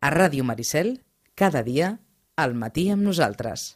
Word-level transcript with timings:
A 0.00 0.08
Ràdio 0.08 0.40
Maricel, 0.48 0.94
cada 1.36 1.60
dia, 1.60 1.98
al 2.40 2.54
matí 2.56 2.86
amb 2.88 3.04
nosaltres. 3.04 3.74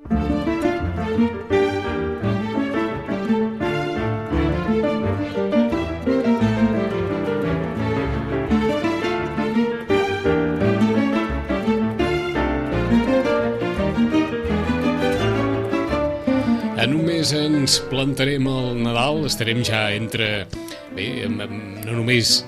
En 16.80 16.97
un 16.97 17.05
mes 17.05 17.34
ens 17.37 17.77
plantarem 17.93 18.48
el 18.48 18.80
Nadal, 18.80 19.27
estarem 19.29 19.61
ja 19.61 19.91
entre... 19.93 20.47
Bé, 20.95 21.27
no 21.29 21.93
només 22.01 22.38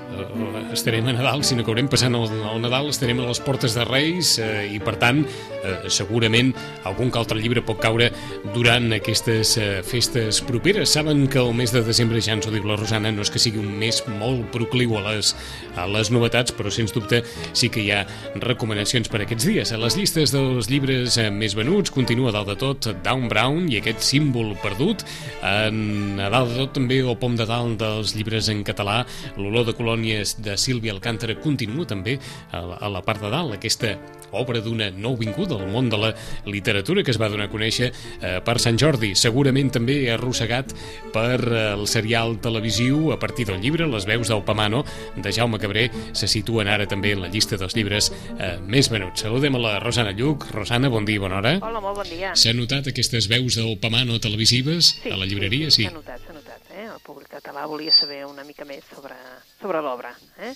estarem 0.76 1.06
a 1.08 1.14
Nadal, 1.16 1.42
sinó 1.44 1.64
que 1.64 1.72
haurem 1.72 1.88
passant 1.90 2.14
el, 2.14 2.28
Nadal, 2.60 2.90
estarem 2.92 3.18
a 3.22 3.26
les 3.30 3.40
portes 3.40 3.74
de 3.76 3.84
Reis 3.88 4.36
eh, 4.42 4.68
i, 4.74 4.78
per 4.82 4.96
tant, 5.00 5.22
eh, 5.24 5.88
segurament 5.92 6.52
algun 6.86 7.10
que 7.10 7.20
altre 7.20 7.40
llibre 7.40 7.62
pot 7.64 7.80
caure 7.82 8.10
durant 8.54 8.92
aquestes 8.96 9.56
eh, 9.60 9.68
festes 9.86 10.42
properes. 10.46 10.92
Saben 10.92 11.26
que 11.32 11.40
el 11.40 11.54
mes 11.56 11.72
de 11.72 11.82
desembre, 11.86 12.20
ja 12.24 12.36
ens 12.36 12.46
ho 12.46 12.52
diu 12.52 12.66
la 12.68 12.76
Rosana, 12.78 13.12
no 13.14 13.24
és 13.24 13.32
que 13.32 13.42
sigui 13.42 13.62
un 13.62 13.72
mes 13.80 14.02
molt 14.20 14.50
procliu 14.54 14.96
a 15.00 15.04
les, 15.08 15.32
a 15.80 15.86
les 15.90 16.12
novetats, 16.12 16.54
però 16.56 16.72
sens 16.72 16.94
dubte 16.94 17.22
sí 17.56 17.70
que 17.72 17.82
hi 17.82 17.90
ha 17.94 18.04
recomanacions 18.44 19.10
per 19.12 19.22
aquests 19.24 19.48
dies. 19.48 19.72
A 19.72 19.80
les 19.80 19.96
llistes 19.98 20.34
dels 20.34 20.70
llibres 20.72 21.16
eh, 21.22 21.30
més 21.32 21.56
venuts 21.56 21.94
continua 21.94 22.34
dalt 22.36 22.52
de 22.52 22.58
tot 22.60 22.90
Down 23.06 23.30
Brown 23.32 23.70
i 23.72 23.80
aquest 23.80 24.04
símbol 24.04 24.54
perdut. 24.62 25.06
En, 25.40 26.20
a 26.20 26.30
dalt 26.32 26.52
de 26.52 26.60
tot 26.62 26.76
també 26.80 27.00
el 27.00 27.16
pom 27.20 27.38
de 27.38 27.48
dalt 27.48 27.80
dels 27.80 28.14
llibres 28.16 28.52
en 28.52 28.62
català, 28.66 29.00
l'olor 29.40 29.66
de 29.70 29.76
colònies 29.76 30.36
de 30.44 30.56
Sílvia 30.66 30.92
Alcántara 30.96 31.38
continua 31.42 31.86
també 31.88 32.18
a 32.52 32.60
la, 32.66 32.76
a 32.82 32.92
la 32.98 33.02
part 33.06 33.22
de 33.22 33.30
dalt, 33.32 33.54
aquesta 33.56 33.94
obra 34.36 34.58
d'una 34.60 34.90
nouvinguda 34.90 35.54
al 35.56 35.68
món 35.70 35.86
de 35.88 35.96
la 36.02 36.10
literatura 36.50 37.04
que 37.06 37.12
es 37.14 37.18
va 37.22 37.28
donar 37.32 37.46
a 37.46 37.52
conèixer 37.52 37.92
eh, 37.92 38.38
per 38.44 38.58
Sant 38.62 38.76
Jordi, 38.80 39.12
segurament 39.16 39.70
també 39.72 40.00
arrossegat 40.12 40.74
per 41.14 41.38
eh, 41.46 41.62
el 41.76 41.86
serial 41.88 42.36
televisiu 42.42 43.12
a 43.14 43.18
partir 43.22 43.46
del 43.48 43.60
llibre 43.62 43.86
Les 43.86 44.04
veus 44.08 44.28
del 44.32 44.42
Pamano 44.44 44.82
de 45.16 45.32
Jaume 45.32 45.60
Cabré 45.62 45.86
se 46.12 46.26
situen 46.28 46.68
ara 46.68 46.88
també 46.90 47.14
en 47.14 47.22
la 47.22 47.30
llista 47.32 47.56
dels 47.60 47.76
llibres 47.78 48.10
eh, 48.38 48.56
més 48.66 48.90
venuts. 48.92 49.22
Saludem 49.22 49.54
a 49.56 49.62
la 49.62 49.74
Rosana 49.80 50.12
Lluc. 50.16 50.48
Rosana, 50.52 50.90
bon 50.92 51.06
dia 51.06 51.16
i 51.20 51.22
bona 51.22 51.38
hora. 51.40 51.54
Hola, 51.62 51.80
molt 51.84 52.02
bon 52.02 52.10
dia. 52.10 52.34
S'ha 52.36 52.52
notat 52.56 52.90
aquestes 52.90 53.30
veus 53.30 53.56
del 53.60 53.76
Pamano 53.80 54.18
televisives 54.20 54.96
Sí, 55.02 55.10
a 55.12 55.16
la 55.16 55.26
llibreria? 55.28 55.70
Sí, 55.70 55.84
Sí. 55.84 55.88
s'ha 55.88 55.94
notat, 55.94 56.20
s'ha 56.26 56.32
notat. 56.34 56.45
Eh? 56.76 56.84
El 56.92 57.00
públic 57.00 57.30
català 57.32 57.64
volia 57.66 57.92
saber 57.96 58.24
una 58.28 58.44
mica 58.44 58.66
més 58.68 58.84
sobre, 58.92 59.16
sobre 59.60 59.80
l'obra. 59.80 60.12
Eh? 60.44 60.52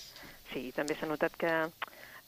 Sí, 0.53 0.67
també 0.77 0.95
s'ha 0.99 1.09
notat 1.09 1.37
que 1.41 1.51
eh, 1.65 1.71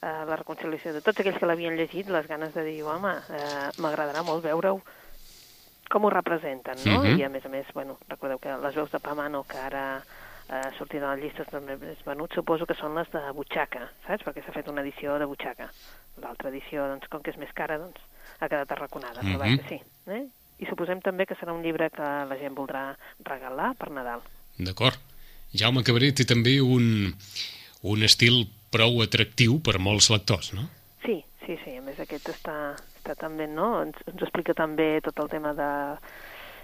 la 0.01 0.35
reconciliació 0.39 0.93
de 0.95 1.01
tots 1.05 1.21
aquells 1.21 1.37
que 1.39 1.45
l'havien 1.49 1.77
llegit, 1.77 2.09
les 2.09 2.27
ganes 2.27 2.53
de 2.57 2.63
dir, 2.65 2.81
home, 2.83 3.13
eh, 3.37 3.69
m'agradarà 3.83 4.23
molt 4.25 4.43
veure-ho 4.43 4.81
com 5.93 6.05
ho 6.07 6.09
representen, 6.09 6.79
no? 6.87 7.03
Mhm. 7.03 7.19
I 7.19 7.23
a 7.27 7.29
més 7.29 7.45
a 7.45 7.49
més, 7.53 7.67
bueno, 7.75 7.99
recordeu 8.09 8.39
que 8.41 8.55
les 8.57 8.73
veus 8.75 8.89
de 8.89 8.99
Pamano, 9.03 9.43
que 9.45 9.59
ara 9.61 10.01
eh, 10.49 10.61
sortiran 10.79 11.11
a 11.11 11.15
les 11.15 11.25
llistes 11.27 11.47
també 11.51 11.75
més 11.77 11.99
venuts, 12.05 12.33
suposo 12.33 12.65
que 12.65 12.73
són 12.79 12.95
les 12.97 13.11
de 13.13 13.21
butxaca, 13.35 13.91
saps? 14.07 14.25
Perquè 14.25 14.41
s'ha 14.43 14.55
fet 14.55 14.67
una 14.71 14.81
edició 14.81 15.19
de 15.19 15.25
butxaca. 15.29 15.69
L'altra 16.23 16.49
edició, 16.49 16.87
doncs, 16.89 17.07
com 17.11 17.21
que 17.21 17.29
és 17.31 17.37
més 17.37 17.53
cara, 17.53 17.77
doncs, 17.77 18.01
ha 18.39 18.49
quedat 18.49 18.71
arraconada, 18.71 19.21
però 19.21 19.37
Mhm. 19.37 19.39
vaja, 19.39 19.67
sí. 19.69 19.81
Eh? 20.07 20.25
I 20.63 20.67
suposem 20.69 21.01
també 21.03 21.27
que 21.27 21.35
serà 21.35 21.51
un 21.51 21.63
llibre 21.65 21.89
que 21.91 22.09
la 22.29 22.37
gent 22.39 22.55
voldrà 22.55 22.93
regalar 23.27 23.73
per 23.79 23.91
Nadal. 23.91 24.23
D'acord. 24.55 24.99
Jaume 25.53 25.83
Cabré 25.85 26.13
té 26.15 26.25
també 26.25 26.55
un, 26.63 27.11
un 27.85 28.05
estil 28.07 28.45
prou 28.73 29.03
atractiu 29.03 29.59
per 29.65 29.77
molts 29.77 30.09
lectors, 30.13 30.53
no? 30.57 30.65
Sí, 31.03 31.19
sí, 31.45 31.57
sí, 31.61 31.75
a 31.77 31.83
més 31.85 31.99
aquest 32.01 32.31
està, 32.33 32.55
està 32.97 33.17
també, 33.19 33.45
no? 33.51 33.67
Ens, 33.83 33.99
ens 34.09 34.23
explica 34.25 34.55
també 34.57 34.95
tot 35.05 35.19
el 35.21 35.29
tema 35.29 35.51
de, 35.57 35.69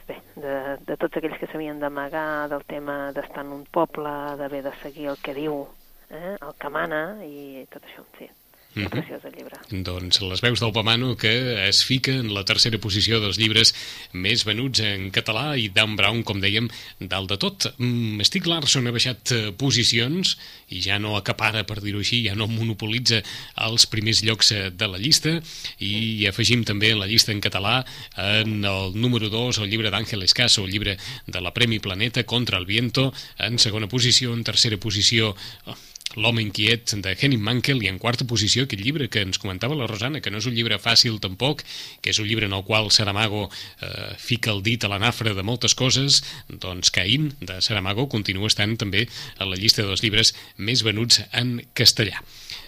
bé, 0.10 0.18
de, 0.40 0.56
de 0.88 0.98
tots 0.98 1.20
aquells 1.20 1.38
que 1.42 1.52
s'havien 1.52 1.82
d'amagar, 1.84 2.48
del 2.54 2.66
tema 2.70 2.98
d'estar 3.16 3.46
en 3.46 3.54
un 3.60 3.66
poble, 3.70 4.16
d'haver 4.42 4.64
de 4.66 4.74
seguir 4.82 5.12
el 5.14 5.22
que 5.22 5.38
diu, 5.38 5.62
eh? 6.10 6.36
el 6.40 6.54
que 6.58 6.74
mana 6.74 7.04
i 7.26 7.66
tot 7.74 7.86
això, 7.86 8.06
sí. 8.18 8.30
És 8.76 8.84
Mhm. 8.84 8.90
preciós 8.92 9.24
el 9.26 9.34
llibre. 9.34 9.58
Doncs 9.72 10.22
les 10.22 10.42
veus 10.42 10.60
del 10.60 10.72
Pamano 10.72 11.16
que 11.18 11.68
es 11.68 11.84
fica 11.84 12.12
en 12.12 12.34
la 12.34 12.46
tercera 12.46 12.78
posició 12.78 13.20
dels 13.20 13.38
llibres 13.38 13.74
més 14.14 14.46
venuts 14.46 14.80
en 14.80 15.12
català 15.12 15.58
i 15.58 15.70
Dan 15.70 15.96
Brown, 15.96 16.24
com 16.24 16.40
dèiem, 16.40 16.70
dalt 17.00 17.30
de 17.30 17.38
tot. 17.38 17.74
Mm, 17.80 18.22
Stieg 18.22 18.46
Larsson 18.46 18.86
ha 18.88 18.92
baixat 18.92 19.32
eh, 19.32 19.52
posicions 19.58 20.38
i 20.70 20.82
ja 20.82 21.00
no 21.00 21.18
acapara, 21.18 21.66
per 21.66 21.82
dir-ho 21.82 22.00
així, 22.00 22.24
ja 22.28 22.36
no 22.36 22.48
monopolitza 22.48 23.24
els 23.58 23.88
primers 23.88 24.22
llocs 24.24 24.52
eh, 24.52 24.70
de 24.70 24.88
la 24.88 25.00
llista 25.00 25.42
i 25.80 26.26
afegim 26.28 26.64
també 26.64 26.92
en 26.92 27.00
la 27.00 27.08
llista 27.08 27.32
en 27.32 27.42
català 27.42 27.84
en 28.18 28.64
el 28.64 28.94
número 28.94 29.30
2 29.30 29.58
el 29.58 29.70
llibre 29.70 29.90
d'Àngel 29.90 30.24
Escaso, 30.24 30.66
el 30.66 30.72
llibre 30.72 30.98
de 31.26 31.42
la 31.42 31.54
Premi 31.54 31.80
Planeta 31.80 32.24
contra 32.24 32.58
el 32.58 32.66
viento, 32.66 33.14
en 33.40 33.58
segona 33.58 33.88
posició, 33.88 34.34
en 34.34 34.44
tercera 34.44 34.78
posició 34.78 35.36
oh, 35.66 35.76
L'home 36.20 36.44
inquiet 36.44 36.92
de 37.00 37.14
Henning 37.16 37.42
Mankell 37.46 37.84
i 37.86 37.90
en 37.92 38.00
quarta 38.02 38.28
posició 38.28 38.66
aquest 38.66 38.82
llibre 38.84 39.08
que 39.12 39.24
ens 39.24 39.40
comentava 39.40 39.78
la 39.80 39.88
Rosana, 39.88 40.20
que 40.20 40.32
no 40.34 40.42
és 40.42 40.48
un 40.50 40.56
llibre 40.58 40.80
fàcil 40.82 41.20
tampoc, 41.24 41.64
que 42.04 42.12
és 42.12 42.20
un 42.20 42.28
llibre 42.28 42.50
en 42.50 42.56
el 42.58 42.66
qual 42.68 42.92
Saramago 42.92 43.46
eh, 43.48 44.12
fica 44.20 44.52
el 44.52 44.64
dit 44.66 44.84
a 44.84 44.92
la 44.92 45.00
nafra 45.00 45.34
de 45.38 45.46
moltes 45.48 45.78
coses, 45.80 46.22
doncs 46.50 46.92
Caín 46.92 47.32
de 47.40 47.62
Saramago 47.64 48.10
continua 48.12 48.52
estant 48.52 48.76
també 48.82 49.08
a 49.40 49.48
la 49.48 49.60
llista 49.60 49.86
dels 49.88 50.04
llibres 50.04 50.34
més 50.58 50.84
venuts 50.84 51.24
en 51.32 51.60
castellà. 51.74 52.20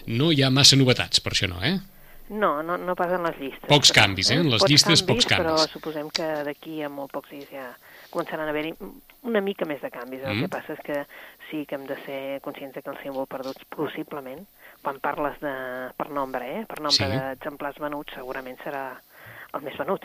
No 0.08 0.32
hi 0.32 0.42
ha 0.42 0.50
massa 0.50 0.78
novetats 0.80 1.20
per 1.20 1.36
això 1.36 1.50
no, 1.50 1.60
eh? 1.60 1.76
No, 2.32 2.62
no, 2.64 2.78
no 2.80 2.94
pas 2.96 3.12
en 3.12 3.26
les 3.26 3.36
llistes. 3.36 3.68
Pocs 3.68 3.92
canvis, 3.92 4.30
eh? 4.32 4.38
En 4.40 4.48
les 4.48 4.62
llistes, 4.64 5.02
pocs 5.04 5.26
Però 5.28 5.56
canvis. 5.58 5.72
suposem 5.74 6.08
que 6.08 6.28
d'aquí 6.46 6.80
a 6.80 6.88
molt 6.88 7.12
pocs 7.12 7.34
dies 7.34 7.50
ja 7.52 7.66
començaran 8.08 8.46
a 8.48 8.54
haver-hi 8.54 8.72
una 9.22 9.40
mica 9.40 9.64
més 9.64 9.80
de 9.80 9.90
canvis. 9.90 10.22
El 10.24 10.36
Mm. 10.36 10.40
que 10.42 10.48
passa 10.48 10.72
és 10.74 10.80
que 10.80 11.06
sí 11.50 11.64
que 11.66 11.74
hem 11.76 11.86
de 11.86 11.96
ser 12.04 12.40
conscients 12.42 12.74
que 12.82 12.90
el 12.90 12.98
símbol 13.02 13.26
perdut, 13.26 13.56
possiblement, 13.68 14.46
quan 14.82 14.98
parles 15.00 15.38
de, 15.40 15.52
per 15.96 16.10
nombre, 16.10 16.60
eh? 16.60 16.66
per 16.66 16.80
nombre 16.80 16.96
Sí. 17.06 17.10
d'exemplars 17.10 17.78
venuts, 17.78 18.12
segurament 18.14 18.58
serà 18.64 18.98
el 19.54 19.60
més 19.62 19.76
venut. 19.78 20.02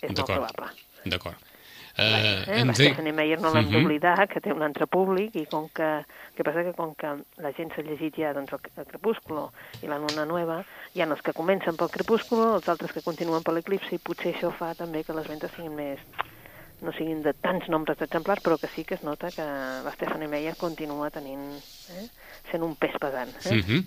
És 0.00 0.10
molt 0.16 0.26
probable. 0.26 0.66
D'acord. 1.04 1.36
Eh, 1.96 2.44
Eh, 2.48 2.64
La 2.64 2.72
de- 2.72 2.74
Stephanie 2.74 3.12
Meyer 3.12 3.40
no 3.40 3.52
l'hem 3.54 3.66
Mhm. 3.66 3.72
d'oblidar, 3.72 4.26
que 4.28 4.40
té 4.40 4.52
un 4.52 4.62
altre 4.62 4.86
públic, 4.88 5.34
i 5.36 5.46
com 5.46 5.68
que, 5.68 6.04
que 6.34 6.42
passa 6.42 6.64
que 6.64 6.72
com 6.72 6.92
que 6.94 7.06
la 7.36 7.52
gent 7.52 7.72
s'ha 7.72 7.82
llegit 7.82 8.16
ja 8.16 8.32
doncs, 8.32 8.52
el, 8.52 8.58
el 8.76 8.84
Crepúsculo 8.86 9.52
i 9.82 9.86
la 9.86 9.98
Luna 9.98 10.24
Nueva, 10.24 10.64
hi 10.92 11.00
ha 11.00 11.04
els 11.04 11.22
que 11.22 11.32
comencen 11.32 11.76
pel 11.76 11.90
Crepúsculo, 11.90 12.56
els 12.56 12.68
altres 12.68 12.92
que 12.92 13.00
continuen 13.02 13.42
per 13.44 13.54
l'Eclipse, 13.54 13.94
i 13.94 13.98
potser 13.98 14.34
això 14.34 14.50
fa 14.52 14.74
també 14.74 15.04
que 15.04 15.12
les 15.12 15.28
ventes 15.28 15.52
siguin 15.52 15.74
més 15.76 16.00
no 16.84 16.92
siguin 16.92 17.22
de 17.24 17.32
tants 17.34 17.66
nombres 17.72 17.96
d'exemplars, 17.98 18.42
però 18.44 18.58
que 18.60 18.68
sí 18.74 18.84
que 18.84 18.94
es 18.94 19.02
nota 19.02 19.30
que 19.32 19.42
la 19.42 19.90
Stephanie 19.96 20.28
Meyer 20.28 20.54
continua 20.60 21.08
tenint, 21.10 21.56
eh, 21.96 22.06
sent 22.50 22.62
un 22.62 22.76
pes 22.76 22.92
pesant. 23.00 23.32
Eh? 23.46 23.54
Mhm. 23.56 23.80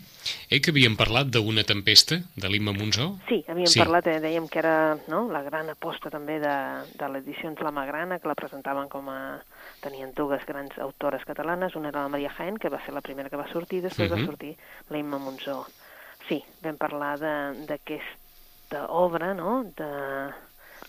Eh, 0.50 0.60
que 0.60 0.72
havíem 0.74 0.96
parlat 0.98 1.28
d'una 1.30 1.64
tempesta 1.64 2.18
de 2.36 2.50
l'Imma 2.50 2.74
Monzó? 2.74 3.20
Sí, 3.30 3.44
havíem 3.48 3.68
Sí. 3.68 3.80
parlat, 3.80 4.08
eh, 4.08 4.20
dèiem 4.20 4.48
que 4.50 4.60
era 4.60 4.98
no, 5.08 5.28
la 5.32 5.44
gran 5.44 5.70
aposta 5.70 6.10
també 6.10 6.40
de, 6.40 6.56
de 6.98 7.10
l'edició 7.10 7.54
La 7.62 7.72
Magrana, 7.72 8.20
que 8.20 8.28
la 8.28 8.36
presentaven 8.36 8.90
com 8.90 9.08
a... 9.10 9.40
Tenien 9.80 10.12
dues 10.18 10.42
grans 10.48 10.74
autores 10.80 11.24
catalanes, 11.24 11.76
una 11.76 11.90
era 11.90 12.02
la 12.02 12.10
Maria 12.10 12.32
Jaén, 12.34 12.58
que 12.58 12.68
va 12.68 12.84
ser 12.84 12.96
la 12.96 13.02
primera 13.02 13.30
que 13.30 13.38
va 13.38 13.48
sortir, 13.52 13.78
i 13.78 13.82
després 13.86 14.10
Mhm. 14.10 14.18
va 14.20 14.26
sortir 14.26 14.58
la 14.90 14.98
Imma 14.98 15.20
Monzó. 15.20 15.68
Sí, 16.28 16.44
vam 16.64 16.78
parlar 16.78 17.20
de- 17.20 17.66
d'aquesta 17.68 18.88
obra, 18.90 19.34
no?, 19.36 19.64
de, 19.78 20.34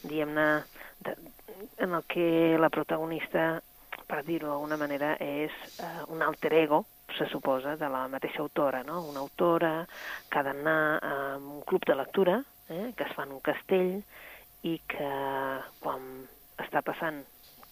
diguem-ne, 0.09 0.65
de, 1.05 1.15
en 1.79 1.95
el 1.95 2.05
que 2.05 2.57
la 2.59 2.69
protagonista, 2.71 3.61
per 4.07 4.23
dir-ho 4.25 4.49
d'alguna 4.49 4.77
manera, 4.77 5.15
és 5.21 5.53
eh, 5.79 6.05
un 6.09 6.23
alter 6.23 6.53
ego, 6.55 6.85
se 7.17 7.27
suposa, 7.29 7.77
de 7.77 7.89
la 7.89 8.07
mateixa 8.09 8.41
autora, 8.45 8.83
no? 8.85 9.03
Una 9.09 9.21
autora 9.21 9.87
que 10.31 10.39
ha 10.39 10.43
d'anar 10.45 10.99
a 11.03 11.15
un 11.39 11.63
club 11.63 11.85
de 11.87 11.95
lectura, 11.97 12.43
eh, 12.69 12.93
que 12.97 13.05
es 13.05 13.12
fa 13.17 13.25
en 13.25 13.32
un 13.32 13.41
castell, 13.41 14.03
i 14.62 14.79
que 14.87 15.11
quan 15.81 16.27
està 16.59 16.82
passant 16.82 17.23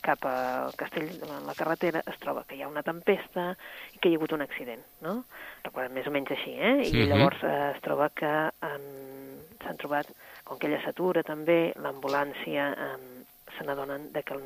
cap 0.07 0.23
al 0.29 0.73
castell, 0.79 1.09
en 1.27 1.47
la 1.49 1.55
carretera, 1.59 2.03
es 2.07 2.19
troba 2.23 2.45
que 2.47 2.55
hi 2.55 2.63
ha 2.63 2.69
una 2.71 2.85
tempesta 2.87 3.57
i 3.93 3.99
que 3.99 4.09
hi 4.09 4.15
ha 4.15 4.21
hagut 4.21 4.33
un 4.37 4.45
accident, 4.45 4.85
no? 5.03 5.25
Recordem 5.65 5.97
més 5.99 6.07
o 6.07 6.13
menys 6.15 6.31
així, 6.31 6.53
eh? 6.55 6.77
I 6.87 6.93
Mhm. 6.93 7.09
llavors 7.11 7.43
eh, 7.43 7.73
es 7.75 7.83
troba 7.83 8.09
que 8.11 8.31
s'han 8.61 9.77
trobat, 9.79 10.07
com 10.45 10.59
que 10.59 10.69
ella 10.69 10.83
s'atura 10.85 11.23
també, 11.27 11.73
l'ambulància, 11.77 12.71
eh, 12.73 13.16
se 13.57 13.65
n'adonen 13.65 14.11
que 14.13 14.39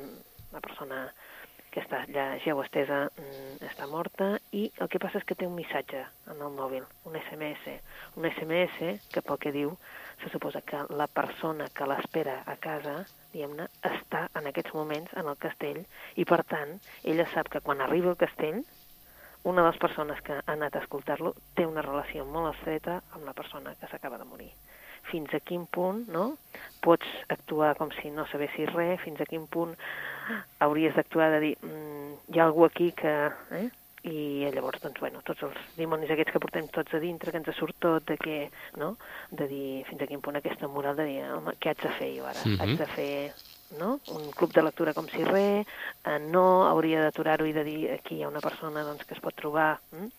la 0.51 0.59
persona 0.59 1.05
que 1.71 1.79
està 1.79 2.01
allà 2.03 2.25
geu 2.43 2.59
estesa 2.61 3.05
mm, 3.07 3.63
està 3.69 3.87
morta 3.87 4.27
i 4.51 4.65
el 4.83 4.89
que 4.91 4.99
passa 4.99 5.21
és 5.21 5.27
que 5.27 5.37
té 5.39 5.47
un 5.47 5.55
missatge 5.55 6.01
en 6.33 6.41
el 6.43 6.51
mòbil, 6.57 6.83
un 7.07 7.15
SMS, 7.15 7.77
un 8.19 8.27
SMS 8.27 8.91
que 9.13 9.23
pel 9.23 9.39
que 9.39 9.53
diu 9.55 9.71
se 10.23 10.29
suposa 10.33 10.61
que 10.67 10.83
la 10.91 11.07
persona 11.07 11.69
que 11.73 11.87
l'espera 11.87 12.41
a 12.45 12.57
casa, 12.59 12.97
diguem-ne, 13.31 13.69
està 13.87 14.25
en 14.35 14.51
aquests 14.51 14.75
moments 14.75 15.15
en 15.15 15.31
el 15.31 15.39
castell 15.39 15.79
i 16.19 16.27
per 16.27 16.43
tant 16.51 16.75
ella 17.07 17.27
sap 17.31 17.49
que 17.53 17.63
quan 17.63 17.81
arriba 17.81 18.11
al 18.11 18.19
castell 18.19 18.59
una 19.43 19.63
de 19.63 19.69
les 19.71 19.79
persones 19.81 20.19
que 20.21 20.35
ha 20.37 20.43
anat 20.53 20.75
a 20.75 20.83
escoltar-lo 20.83 21.33
té 21.55 21.65
una 21.65 21.81
relació 21.87 22.27
molt 22.27 22.51
estreta 22.51 22.99
amb 23.15 23.25
la 23.25 23.33
persona 23.33 23.73
que 23.79 23.87
s'acaba 23.87 24.19
de 24.19 24.27
morir. 24.27 24.51
Fins 25.09 25.33
a 25.33 25.41
quin 25.43 25.65
punt 25.65 26.07
no? 26.13 26.37
pots 26.81 27.07
actuar 27.29 27.75
com 27.77 27.91
si 27.97 28.09
no 28.13 28.25
sabessis 28.29 28.71
res, 28.73 28.99
fins 29.03 29.21
a 29.21 29.27
quin 29.29 29.45
punt 29.51 29.75
hauries 30.59 30.95
d'actuar 30.95 31.29
de 31.35 31.39
dir 31.45 31.53
mm, 31.61 32.33
hi 32.33 32.39
ha 32.39 32.49
algú 32.49 32.65
aquí 32.65 32.91
que... 32.91 33.15
Eh? 33.59 33.69
i 34.01 34.49
llavors, 34.49 34.81
doncs, 34.81 34.97
bueno, 34.97 35.19
tots 35.21 35.43
els 35.45 35.57
dimonis 35.77 36.09
aquests 36.09 36.33
que 36.33 36.41
portem 36.41 36.67
tots 36.73 36.95
a 36.97 36.99
dintre, 37.03 37.29
que 37.29 37.37
ens 37.37 37.51
surt 37.53 37.77
tot, 37.85 38.05
de 38.07 38.17
que, 38.17 38.37
no?, 38.81 38.95
de 39.29 39.45
dir 39.45 39.67
fins 39.85 40.01
a 40.01 40.07
quin 40.09 40.23
punt 40.25 40.39
aquesta 40.39 40.69
moral 40.71 40.97
de 40.97 41.05
dir, 41.05 41.19
home, 41.35 41.53
què 41.61 41.69
haig 41.69 41.83
de 41.83 41.91
fer 41.99 42.09
jo 42.15 42.25
ara? 42.25 42.41
Mm 42.41 42.55
-hmm. 42.55 42.61
Haig 42.61 42.77
de 42.79 42.87
fer 42.95 43.33
no? 43.77 43.99
un 44.07 44.31
club 44.31 44.53
de 44.53 44.63
lectura 44.63 44.93
com 44.93 45.07
si 45.07 45.23
res, 45.23 45.67
eh, 46.05 46.19
no 46.19 46.65
hauria 46.67 47.01
d'aturar-ho 47.03 47.45
i 47.45 47.53
de 47.53 47.63
dir 47.63 47.91
aquí 47.91 48.15
hi 48.15 48.23
ha 48.23 48.27
una 48.27 48.41
persona 48.41 48.83
doncs, 48.83 49.05
que 49.05 49.13
es 49.13 49.21
pot 49.21 49.35
trobar, 49.35 49.79
hm? 49.91 50.09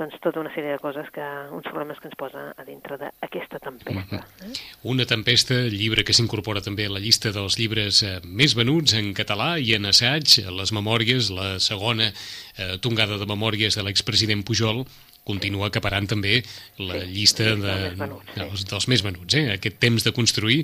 Doncs 0.00 0.16
tota 0.24 0.40
una 0.40 0.52
sèrie 0.54 0.72
de 0.74 0.80
coses 0.80 1.08
que, 1.14 1.24
uns 1.52 1.66
problemes 1.68 2.00
que 2.00 2.08
ens 2.08 2.16
posa 2.18 2.46
a 2.56 2.64
dintre 2.64 2.96
d'aquesta 3.00 3.60
tempesta. 3.62 4.22
Eh? 4.46 4.52
Una 4.88 5.06
tempesta, 5.08 5.58
llibre 5.68 6.04
que 6.06 6.16
s'incorpora 6.16 6.62
també 6.64 6.88
a 6.88 6.94
la 6.94 7.02
llista 7.02 7.34
dels 7.36 7.58
llibres 7.60 8.02
eh, 8.06 8.16
més 8.24 8.56
venuts 8.58 8.96
en 8.96 9.12
català 9.16 9.52
i 9.60 9.74
en 9.76 9.90
assaig, 9.90 10.40
les 10.56 10.72
memòries, 10.76 11.30
la 11.36 11.52
segona 11.62 12.10
eh, 12.10 12.76
tongada 12.80 13.20
de 13.20 13.28
memòries 13.28 13.76
de 13.76 13.84
l'expresident 13.86 14.44
Pujol, 14.46 14.86
continua 15.30 15.70
acaparant 15.70 16.10
també 16.10 16.40
la 16.82 16.98
sí, 16.98 17.08
llista 17.14 17.48
de, 17.54 17.76
dels, 17.96 17.96
sí. 17.96 18.36
dels, 18.36 18.66
dels 18.74 18.88
més 18.92 19.04
venuts. 19.06 19.38
Eh? 19.38 19.46
Aquest 19.56 19.80
temps 19.82 20.06
de 20.06 20.14
construir 20.16 20.60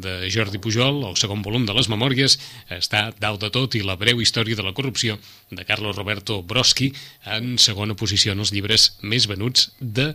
de 0.00 0.16
Jordi 0.32 0.62
Pujol, 0.62 1.02
el 1.08 1.18
segon 1.20 1.44
volum 1.46 1.66
de 1.68 1.76
les 1.76 1.90
memòries, 1.92 2.38
està 2.76 3.08
dalt 3.20 3.42
de 3.42 3.52
tot 3.54 3.76
i 3.78 3.84
la 3.86 3.98
breu 4.00 4.22
història 4.22 4.58
de 4.58 4.66
la 4.66 4.74
corrupció 4.76 5.18
de 5.50 5.66
Carlos 5.68 5.96
Roberto 5.98 6.42
Broski 6.42 6.92
en 7.36 7.56
segona 7.58 7.96
posició 7.98 8.36
en 8.36 8.44
els 8.44 8.52
llibres 8.54 8.92
més 9.02 9.26
venuts 9.30 9.70
de 9.80 10.12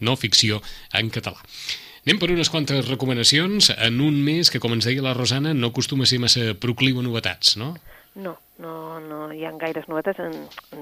no 0.00 0.16
ficció 0.16 0.60
en 0.96 1.12
català. 1.12 1.38
Anem 2.06 2.16
per 2.16 2.30
unes 2.32 2.48
quantes 2.48 2.86
recomanacions 2.88 3.68
en 3.76 4.00
un 4.00 4.16
mes 4.24 4.48
que, 4.50 4.60
com 4.62 4.72
ens 4.72 4.86
deia 4.88 5.04
la 5.04 5.12
Rosana, 5.16 5.52
no 5.52 5.68
acostuma 5.68 6.06
a 6.06 6.10
ser 6.10 6.20
massa 6.22 6.54
procliu 6.56 7.02
a 7.02 7.04
novetats, 7.04 7.58
no? 7.60 7.74
No, 8.16 8.32
no, 8.58 8.72
no 9.04 9.18
hi 9.36 9.44
ha 9.44 9.52
gaires 9.60 9.86
novetats, 9.88 10.22
en, 10.24 10.32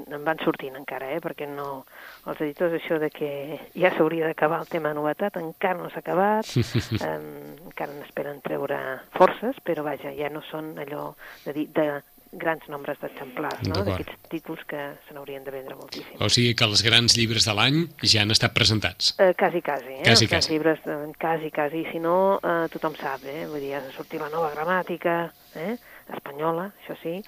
en 0.07 0.23
van 0.25 0.39
sortint 0.45 0.79
encara, 0.79 1.11
eh? 1.17 1.19
perquè 1.25 1.49
no, 1.51 1.83
els 2.27 2.41
editors 2.45 2.77
això 2.79 2.99
de 3.01 3.11
que 3.15 3.31
ja 3.79 3.93
s'hauria 3.95 4.29
d'acabar 4.29 4.61
el 4.63 4.71
tema 4.71 4.93
novetat, 4.97 5.39
encara 5.41 5.79
no 5.79 5.91
s'ha 5.93 6.03
acabat, 6.03 6.51
um, 6.59 7.27
encara 7.71 7.95
n'esperen 7.95 8.43
treure 8.45 8.79
forces, 9.17 9.59
però 9.65 9.87
vaja, 9.87 10.13
ja 10.17 10.31
no 10.33 10.43
són 10.51 10.75
allò 10.83 11.13
de 11.47 11.57
dir 11.57 11.69
de 11.75 11.89
grans 12.33 12.67
nombres 12.69 12.99
d'exemplars, 13.01 13.63
no? 13.71 13.81
d'aquests 13.87 14.29
títols 14.29 14.65
que 14.69 14.81
se 15.07 15.15
n'haurien 15.17 15.45
de 15.47 15.53
vendre 15.55 15.77
moltíssim. 15.79 16.19
O 16.21 16.29
sigui 16.33 16.55
que 16.59 16.67
els 16.69 16.83
grans 16.85 17.17
llibres 17.17 17.47
de 17.49 17.55
l'any 17.57 17.79
ja 18.03 18.25
han 18.25 18.35
estat 18.35 18.53
presentats. 18.57 19.15
Uh, 19.17 19.33
quasi, 19.39 19.63
quasi. 19.65 19.95
Eh? 19.97 20.03
Quasi, 20.05 20.27
els 20.29 20.35
quasi. 20.35 20.53
llibres, 20.53 20.83
uh, 20.85 21.07
quasi, 21.21 21.53
quasi. 21.55 21.85
Si 21.93 22.03
no, 22.05 22.19
uh, 22.37 22.67
tothom 22.73 22.99
sap, 23.01 23.25
eh? 23.25 23.47
vull 23.49 23.65
dir, 23.65 23.75
ha 23.79 23.85
de 23.85 23.95
sortir 23.97 24.21
la 24.21 24.29
nova 24.35 24.53
gramàtica, 24.53 25.23
eh? 25.57 25.79
espanyola, 26.09 26.71
això 26.83 26.97
sí, 27.03 27.19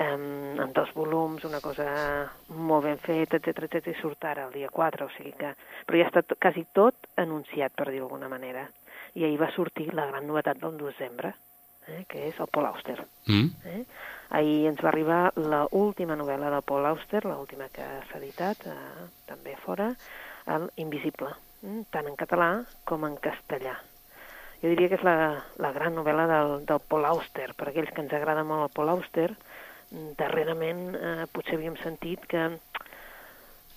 um, 0.00 0.60
en 0.60 0.72
dos 0.72 0.92
volums, 0.94 1.44
una 1.44 1.60
cosa 1.60 1.86
molt 2.48 2.84
ben 2.84 2.98
feta, 2.98 3.38
etc 3.38 3.66
etc 3.66 3.92
i 3.92 3.96
surt 4.00 4.24
ara 4.24 4.46
el 4.48 4.54
dia 4.56 4.70
4, 4.72 5.06
o 5.06 5.12
sigui 5.16 5.32
que... 5.38 5.52
Però 5.86 6.00
ja 6.00 6.08
està 6.08 6.22
to, 6.26 6.38
quasi 6.40 6.64
tot 6.76 7.10
anunciat, 7.20 7.74
per 7.76 7.90
dir 7.90 8.00
d'alguna 8.00 8.30
manera. 8.32 8.66
I 9.14 9.26
ahir 9.26 9.40
va 9.40 9.50
sortir 9.54 9.90
la 9.94 10.06
gran 10.10 10.26
novetat 10.26 10.60
del 10.62 10.78
desembre, 10.80 11.34
eh, 11.88 12.04
que 12.08 12.28
és 12.30 12.40
el 12.40 12.48
Paul 12.52 12.70
Auster. 12.70 12.96
Mm. 13.26 13.74
Eh? 13.74 13.84
Ahir 14.38 14.70
ens 14.70 14.82
va 14.82 14.90
arribar 14.92 15.20
la 15.36 15.66
última 15.70 16.16
novel·la 16.16 16.50
del 16.54 16.66
Paul 16.66 16.88
Auster, 16.92 17.24
l'última 17.26 17.68
que 17.74 17.86
s'ha 18.08 18.18
editat, 18.22 18.66
eh, 18.66 19.06
també 19.28 19.56
fora, 19.66 19.92
el 20.50 20.70
Invisible, 20.82 21.34
eh? 21.66 21.80
tant 21.90 22.08
en 22.08 22.18
català 22.18 22.52
com 22.88 23.06
en 23.06 23.20
castellà 23.20 23.76
jo 24.60 24.68
diria 24.68 24.90
que 24.92 24.98
és 24.98 25.04
la, 25.06 25.40
la 25.56 25.70
gran 25.72 25.94
novel·la 25.96 26.26
del, 26.28 26.50
del 26.68 26.82
Paul 26.84 27.06
Auster. 27.08 27.46
Per 27.56 27.70
aquells 27.70 27.94
que 27.96 28.02
ens 28.04 28.12
agrada 28.12 28.44
molt 28.44 28.66
el 28.66 28.74
Paul 28.76 28.90
Auster, 28.92 29.30
darrerament 30.18 30.94
eh, 30.94 31.26
potser 31.32 31.58
havíem 31.58 31.76
sentit 31.82 32.24
que, 32.30 32.46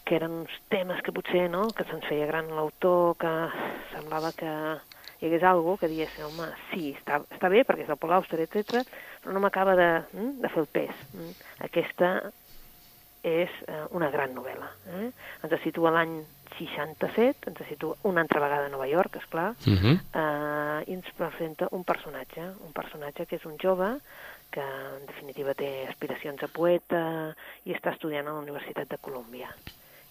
que 0.06 0.18
eren 0.20 0.44
uns 0.44 0.56
temes 0.70 1.02
que 1.02 1.14
potser 1.16 1.48
no, 1.50 1.68
que 1.74 1.86
se'ns 1.90 2.06
feia 2.10 2.28
gran 2.30 2.52
l'autor, 2.54 3.16
que 3.22 3.34
semblava 3.94 4.34
que 4.38 4.52
hi 5.24 5.30
hagués 5.30 5.46
algú 5.48 5.78
que 5.80 5.88
digués, 5.88 6.14
home, 6.20 6.50
sí, 6.70 6.92
està, 6.98 7.22
està 7.32 7.50
bé 7.50 7.64
perquè 7.64 7.86
és 7.86 7.92
el 7.94 8.00
Paul 8.02 8.18
Auster, 8.20 8.42
etc, 8.44 8.84
però 9.24 9.36
no 9.36 9.42
m'acaba 9.44 9.76
de, 9.80 9.90
hm, 10.12 10.32
de 10.44 10.52
fer 10.52 10.64
el 10.66 10.72
pes. 10.78 11.04
Hm. 11.16 11.36
Aquesta 11.70 12.14
és 13.24 13.52
eh, 13.72 13.84
una 13.96 14.10
gran 14.12 14.34
novel·la. 14.36 14.68
Eh? 15.00 15.08
Ens 15.48 15.62
situa 15.64 15.94
l'any 15.96 16.18
67, 16.58 17.50
ens 17.50 17.62
situa 17.70 17.96
una 18.10 18.22
altra 18.22 18.42
vegada 18.44 18.68
a 18.68 18.74
Nova 18.74 18.86
York, 18.92 19.16
és 19.22 19.26
clar, 19.32 19.54
uh 19.56 19.80
-huh. 19.80 19.96
eh, 19.96 20.92
i 20.92 20.94
ens 20.94 21.10
presenta 21.18 21.70
un 21.72 21.84
personatge, 21.84 22.44
un 22.68 22.74
personatge 22.74 23.26
que 23.26 23.38
és 23.38 23.46
un 23.46 23.56
jove 23.58 23.96
que 24.54 24.64
en 24.64 25.08
definitiva 25.10 25.56
té 25.58 25.70
aspiracions 25.90 26.44
a 26.46 26.52
poeta 26.54 27.02
i 27.66 27.74
està 27.74 27.96
estudiant 27.96 28.28
a 28.30 28.36
la 28.36 28.44
Universitat 28.46 28.92
de 28.92 29.02
Colúmbia. 29.02 29.50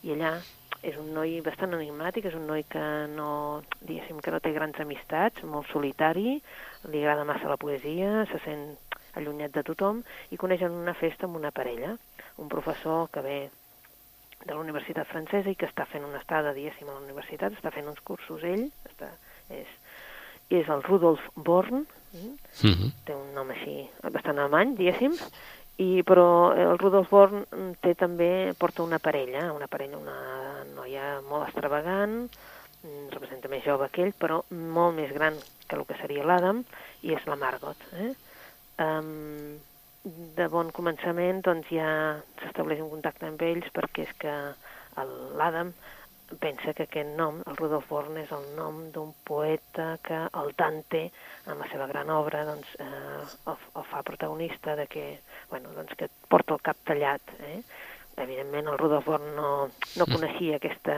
I 0.03 0.17
allà 0.17 0.35
és 0.83 0.97
un 0.99 1.13
noi 1.15 1.37
bastant 1.47 1.77
enigmàtic, 1.77 2.27
és 2.27 2.35
un 2.35 2.49
noi 2.51 2.65
que 2.67 2.83
no, 3.15 3.63
diguéssim, 3.81 4.19
que 4.19 4.35
no 4.35 4.41
té 4.43 4.51
grans 4.55 4.81
amistats, 4.83 5.45
molt 5.47 5.71
solitari, 5.71 6.41
li 6.91 7.03
agrada 7.05 7.27
massa 7.29 7.51
la 7.51 7.61
poesia, 7.61 8.25
se 8.33 8.43
sent 8.43 8.73
allunyat 9.15 9.55
de 9.55 9.63
tothom 9.69 10.03
i 10.35 10.39
coneix 10.41 10.65
en 10.67 10.75
una 10.75 10.97
festa 10.99 11.29
amb 11.29 11.39
una 11.39 11.53
parella, 11.55 11.95
un 12.43 12.51
professor 12.51 13.11
que 13.15 13.23
ve 13.23 13.39
de 14.43 14.51
la 14.51 14.59
Universitat 14.59 15.07
Francesa 15.07 15.53
i 15.53 15.59
que 15.59 15.69
està 15.71 15.87
fent 15.87 16.03
una 16.09 16.19
estada, 16.19 16.55
diguéssim, 16.57 16.89
a 16.91 16.97
la 16.97 17.05
universitat, 17.05 17.55
està 17.55 17.71
fent 17.71 17.87
uns 17.93 18.03
cursos 18.03 18.43
ell, 18.43 18.67
està, 18.91 19.13
és, 19.55 19.71
és 20.51 20.71
el 20.73 20.83
Rudolf 20.89 21.29
Born, 21.37 21.87
mm 22.13 22.73
-hmm. 22.73 22.93
té 23.05 23.15
un 23.15 23.35
nom 23.35 23.51
així 23.51 23.89
bastant 24.03 24.39
alemany, 24.39 24.77
diguéssim, 24.77 25.17
i, 25.79 26.03
però 26.03 26.53
el 26.53 26.79
Rudolf 26.79 27.11
Born 27.11 27.45
té 27.81 27.95
també, 27.95 28.55
porta 28.59 28.83
una 28.83 28.99
parella, 28.99 29.53
una 29.53 29.67
parella, 29.67 29.99
una 29.99 30.65
noia 30.77 31.21
molt 31.29 31.49
extravagant, 31.49 32.29
mm, 32.85 33.09
representa 33.11 33.49
més 33.49 33.65
jove 33.65 33.89
que 33.91 34.03
ell, 34.03 34.15
però 34.19 34.43
molt 34.51 34.95
més 34.97 35.13
gran 35.13 35.35
que 35.67 35.77
el 35.77 35.87
que 35.87 35.97
seria 36.01 36.25
l'Adam, 36.25 36.65
i 37.03 37.15
és 37.15 37.27
la 37.27 37.37
Margot. 37.37 37.77
Eh? 37.93 38.13
Um, 38.79 39.59
de 40.37 40.49
bon 40.51 40.71
començament 40.75 41.43
doncs 41.47 41.69
ja 41.71 41.89
s'estableix 42.41 42.81
un 42.83 42.91
contacte 42.91 43.29
amb 43.29 43.43
ells 43.47 43.69
perquè 43.75 44.03
és 44.09 44.15
que 44.19 44.33
l'Adam 45.39 45.71
pensa 46.41 46.73
que 46.75 46.87
aquest 46.87 47.15
nom, 47.19 47.41
el 47.47 47.57
Rudolf 47.57 47.89
Born, 47.91 48.17
és 48.23 48.31
el 48.33 48.45
nom 48.57 48.79
d'un 48.95 49.13
poeta 49.27 49.97
que 50.05 50.19
el 50.41 50.53
Dante, 50.59 51.05
en 51.47 51.59
la 51.59 51.69
seva 51.73 51.89
gran 51.91 52.11
obra, 52.11 52.45
doncs, 52.49 52.75
eh, 52.81 53.23
el, 53.51 53.65
el 53.81 53.89
fa 53.91 54.03
protagonista 54.07 54.77
de 54.77 54.87
que, 54.87 55.07
bueno, 55.51 55.73
doncs 55.77 55.97
que 55.99 56.09
porta 56.29 56.55
el 56.55 56.63
cap 56.63 56.81
tallat. 56.89 57.35
Eh? 57.49 57.63
Evidentment, 58.23 58.69
el 58.69 58.79
Rudolf 58.79 59.07
Born 59.09 59.35
no, 59.37 59.53
no 59.97 60.09
coneixia 60.11 60.59
aquesta, 60.61 60.97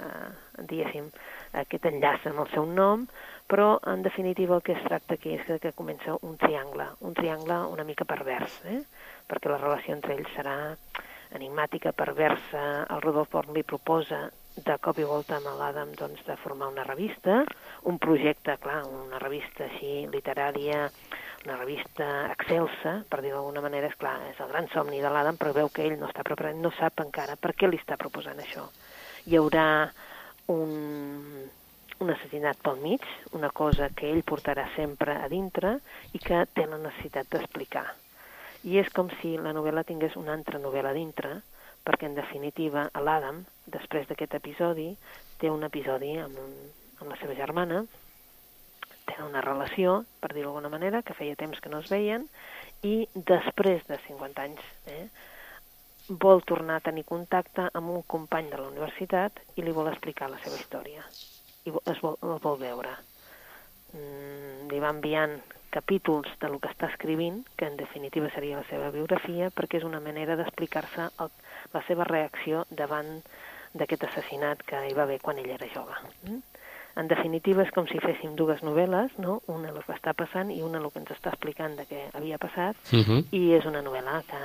eh, 0.00 0.62
diguéssim, 0.64 1.10
aquest 1.62 1.88
enllaç 1.88 2.26
amb 2.30 2.42
el 2.44 2.52
seu 2.52 2.66
nom, 2.68 3.06
però 3.46 3.76
en 3.86 4.02
definitiva 4.02 4.56
el 4.56 4.64
que 4.66 4.74
es 4.74 4.84
tracta 4.84 5.14
aquí 5.14 5.36
és 5.36 5.44
que, 5.46 5.60
que 5.62 5.74
comença 5.76 6.16
un 6.26 6.34
triangle, 6.40 6.88
un 7.00 7.14
triangle 7.14 7.60
una 7.70 7.84
mica 7.84 8.08
pervers, 8.08 8.58
eh? 8.66 8.80
perquè 9.28 9.52
la 9.52 9.60
relació 9.62 9.94
entre 9.94 10.16
ells 10.16 10.32
serà 10.34 10.56
enigmàtica, 11.36 11.92
perversa, 11.92 12.86
el 12.90 13.02
Rodolf 13.02 13.32
Born 13.32 13.54
li 13.54 13.62
proposa 13.66 14.26
de 14.56 14.78
cop 14.80 14.98
i 14.98 15.04
volta 15.04 15.36
amb 15.36 15.50
l'Adam 15.58 15.92
doncs, 15.98 16.22
de 16.24 16.36
formar 16.40 16.70
una 16.72 16.84
revista, 16.86 17.42
un 17.90 17.98
projecte, 18.00 18.56
clar, 18.62 18.82
una 18.88 19.20
revista 19.20 19.66
així 19.66 20.06
literària, 20.12 20.86
una 21.44 21.58
revista 21.60 22.06
excelsa, 22.32 22.96
per 23.10 23.20
dir 23.22 23.34
d'alguna 23.34 23.62
manera, 23.62 23.90
és 23.92 23.98
clar, 24.00 24.16
és 24.30 24.40
el 24.40 24.48
gran 24.50 24.66
somni 24.72 25.02
de 25.02 25.12
l'Adam, 25.12 25.36
però 25.36 25.52
veu 25.54 25.68
que 25.68 25.84
ell 25.84 25.98
no 26.00 26.08
està 26.08 26.24
preparat, 26.26 26.56
no 26.56 26.72
sap 26.78 27.04
encara 27.04 27.36
per 27.36 27.52
què 27.54 27.68
li 27.68 27.78
està 27.82 27.98
proposant 28.00 28.40
això. 28.42 28.64
Hi 29.28 29.36
haurà 29.36 29.66
un, 30.52 30.72
un 32.00 32.12
assassinat 32.14 32.58
pel 32.64 32.80
mig, 32.80 33.04
una 33.36 33.50
cosa 33.50 33.90
que 33.94 34.08
ell 34.08 34.24
portarà 34.26 34.66
sempre 34.74 35.18
a 35.20 35.28
dintre 35.28 35.76
i 36.16 36.22
que 36.22 36.46
té 36.54 36.64
la 36.66 36.80
necessitat 36.80 37.28
d'explicar. 37.30 37.86
I 38.64 38.80
és 38.80 38.88
com 38.94 39.12
si 39.20 39.36
la 39.36 39.52
novel·la 39.54 39.84
tingués 39.86 40.16
una 40.16 40.32
altra 40.34 40.58
novel·la 40.58 40.96
dintre, 40.96 41.36
perquè 41.86 42.08
en 42.08 42.16
definitiva 42.18 42.88
l'Adam, 42.98 43.44
després 43.66 44.08
d'aquest 44.08 44.34
episodi, 44.38 44.90
té 45.40 45.50
un 45.52 45.64
episodi 45.66 46.16
amb, 46.22 46.38
un, 46.42 46.52
amb 47.00 47.12
la 47.12 47.18
seva 47.20 47.36
germana, 47.38 47.84
té 49.06 49.16
una 49.22 49.42
relació, 49.44 50.00
per 50.20 50.32
dir-ho 50.32 50.50
d'alguna 50.50 50.72
manera, 50.72 51.02
que 51.02 51.14
feia 51.14 51.38
temps 51.38 51.60
que 51.62 51.70
no 51.72 51.82
es 51.84 51.90
veien, 51.92 52.26
i 52.82 53.06
després 53.14 53.86
de 53.88 53.98
50 54.06 54.42
anys 54.42 54.62
eh, 54.92 55.06
vol 56.08 56.42
tornar 56.46 56.78
a 56.78 56.86
tenir 56.90 57.06
contacte 57.06 57.70
amb 57.72 57.90
un 57.90 58.02
company 58.06 58.50
de 58.50 58.60
la 58.60 58.68
universitat 58.70 59.40
i 59.56 59.64
li 59.66 59.74
vol 59.74 59.90
explicar 59.90 60.30
la 60.30 60.42
seva 60.44 60.58
història 60.60 61.06
i 61.66 61.74
es 61.90 62.00
vol, 62.02 62.16
el 62.22 62.38
vol 62.42 62.58
veure. 62.60 62.94
Mm, 63.92 64.68
li 64.70 64.80
va 64.82 64.92
enviant 64.94 65.36
capítols 65.74 66.30
de 66.40 66.50
lo 66.52 66.60
que 66.62 66.70
està 66.72 66.88
escrivint, 66.92 67.42
que 67.58 67.66
en 67.68 67.76
definitiva 67.76 68.30
seria 68.34 68.60
la 68.60 68.68
seva 68.70 68.92
biografia, 68.94 69.50
perquè 69.50 69.80
és 69.80 69.88
una 69.88 70.00
manera 70.00 70.38
d'explicar-se 70.38 71.10
la 71.18 71.82
seva 71.88 72.06
reacció 72.08 72.64
davant 72.70 73.18
d'aquest 73.76 74.04
assassinat 74.04 74.62
que 74.66 74.82
hi 74.88 74.94
va 74.94 75.02
haver 75.06 75.20
quan 75.22 75.38
ell 75.38 75.50
era 75.50 75.66
jove. 75.74 75.94
Mm? 76.24 76.42
En 76.96 77.08
definitiva, 77.08 77.60
és 77.62 77.70
com 77.76 77.84
si 77.86 77.98
féssim 78.00 78.36
dues 78.36 78.62
novel·les, 78.64 79.18
no? 79.20 79.42
una 79.52 79.68
el 79.68 79.82
que 79.84 79.92
està 79.92 80.14
passant 80.16 80.50
i 80.50 80.62
una 80.64 80.78
el 80.80 80.88
que 80.90 81.02
ens 81.02 81.10
està 81.12 81.28
explicant 81.34 81.76
de 81.76 81.84
què 81.84 82.06
havia 82.16 82.38
passat, 82.38 82.76
Uh 82.92 83.04
-huh. 83.04 83.24
i 83.32 83.52
és 83.52 83.66
una 83.66 83.82
novel·la 83.82 84.22
que 84.30 84.40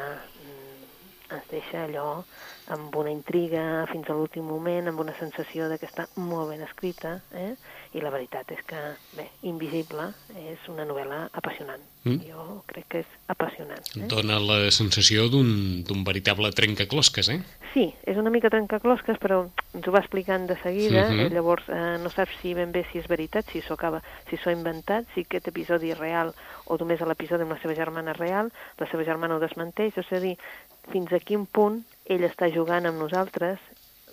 ens 1.31 1.47
deixa 1.51 1.85
allò 1.85 2.23
amb 2.71 2.95
una 2.95 3.11
intriga 3.11 3.85
fins 3.91 4.09
a 4.09 4.15
l'últim 4.15 4.45
moment, 4.47 4.87
amb 4.87 4.99
una 5.03 5.13
sensació 5.19 5.67
de 5.67 5.77
que 5.79 5.87
està 5.89 6.07
molt 6.15 6.51
ben 6.51 6.61
escrita, 6.61 7.19
eh? 7.35 7.55
i 7.93 7.99
la 7.99 8.11
veritat 8.13 8.51
és 8.55 8.61
que, 8.63 8.79
bé, 9.17 9.25
Invisible 9.49 10.13
és 10.39 10.67
una 10.71 10.85
novel·la 10.87 11.25
apassionant. 11.35 11.81
Mm. 12.05 12.21
Jo 12.25 12.61
crec 12.65 12.85
que 12.89 13.01
és 13.03 13.09
apassionant. 13.29 13.83
Eh? 13.97 14.07
Dona 14.09 14.39
la 14.39 14.71
sensació 14.71 15.27
d'un 15.29 16.05
veritable 16.07 16.49
trencaclosques, 16.55 17.29
eh? 17.29 17.41
Sí, 17.73 17.89
és 18.07 18.17
una 18.17 18.31
mica 18.33 18.49
trencaclosques, 18.49 19.19
però 19.21 19.43
ens 19.75 19.87
ho 19.87 19.91
va 19.91 19.99
explicant 19.99 20.47
de 20.47 20.57
seguida, 20.63 21.09
Mhm. 21.09 21.19
uh 21.19 21.25
-huh. 21.25 21.33
llavors 21.33 21.63
eh, 21.67 21.97
no 22.01 22.09
saps 22.09 22.39
si 22.41 22.53
ben 22.53 22.71
bé 22.71 22.85
si 22.91 22.97
és 22.99 23.07
veritat, 23.07 23.45
si 23.51 23.61
s'ho 23.61 23.73
acaba, 23.73 24.01
si 24.29 24.37
s'ho 24.37 24.49
ha 24.49 24.53
inventat, 24.53 25.05
si 25.13 25.21
aquest 25.21 25.47
episodi 25.47 25.91
és 25.91 25.97
real 25.97 26.33
o 26.65 26.77
només 26.77 26.99
l'episodi 27.01 27.43
amb 27.43 27.51
la 27.51 27.59
seva 27.61 27.75
germana 27.75 28.13
real, 28.13 28.51
la 28.77 28.87
seva 28.87 29.03
germana 29.03 29.35
ho 29.35 29.39
desmenteix, 29.39 29.97
és 29.97 30.11
a 30.11 30.19
dir, 30.19 30.37
fins 30.89 31.11
a 31.13 31.19
quin 31.19 31.45
punt 31.45 31.83
ell 32.05 32.23
està 32.23 32.49
jugant 32.51 32.85
amb 32.85 32.99
nosaltres, 32.99 33.59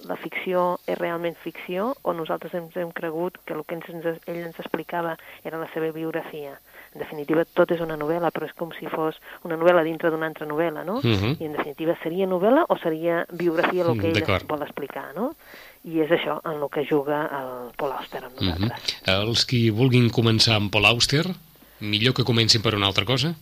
la 0.06 0.14
ficció 0.16 0.78
és 0.86 0.96
realment 0.98 1.34
ficció 1.42 1.96
o 2.02 2.12
nosaltres 2.14 2.54
ens 2.54 2.76
hem 2.76 2.92
cregut 2.94 3.38
que 3.44 3.54
el 3.54 3.64
que 3.66 3.74
ens, 3.74 3.88
ell 4.28 4.36
ens 4.44 4.58
explicava 4.60 5.16
era 5.42 5.58
la 5.58 5.66
seva 5.74 5.90
biografia. 5.90 6.60
En 6.94 7.02
definitiva, 7.02 7.44
tot 7.44 7.72
és 7.74 7.80
una 7.80 7.96
novel·la, 7.98 8.30
però 8.30 8.46
és 8.46 8.54
com 8.56 8.70
si 8.72 8.86
fos 8.86 9.18
una 9.44 9.56
novel·la 9.56 9.82
dintre 9.84 10.10
d'una 10.10 10.26
altra 10.30 10.46
novel·la, 10.46 10.84
no? 10.86 11.00
Mhm. 11.02 11.36
I 11.40 11.44
en 11.44 11.52
definitiva, 11.52 11.96
seria 12.02 12.26
novel·la 12.26 12.64
o 12.68 12.78
seria 12.78 13.26
biografia 13.32 13.84
el 13.84 14.00
que 14.00 14.08
ell 14.10 14.22
es 14.22 14.46
vol 14.46 14.62
explicar, 14.62 15.12
no? 15.14 15.34
I 15.84 16.00
és 16.00 16.10
això 16.10 16.40
en 16.44 16.62
el 16.62 16.68
que 16.70 16.86
juga 16.88 17.26
el 17.26 17.74
Paul 17.76 17.92
Auster 17.92 18.24
amb 18.24 18.34
Uh 18.40 18.46
-huh. 18.46 18.58
nosaltres. 18.60 19.02
Els 19.06 19.44
qui 19.44 19.70
vulguin 19.70 20.10
començar 20.10 20.54
amb 20.56 20.70
Paul 20.70 20.86
Auster, 20.86 21.26
millor 21.80 22.14
que 22.14 22.24
comencin 22.24 22.62
per 22.62 22.74
una 22.74 22.86
altra 22.86 23.04
cosa? 23.04 23.34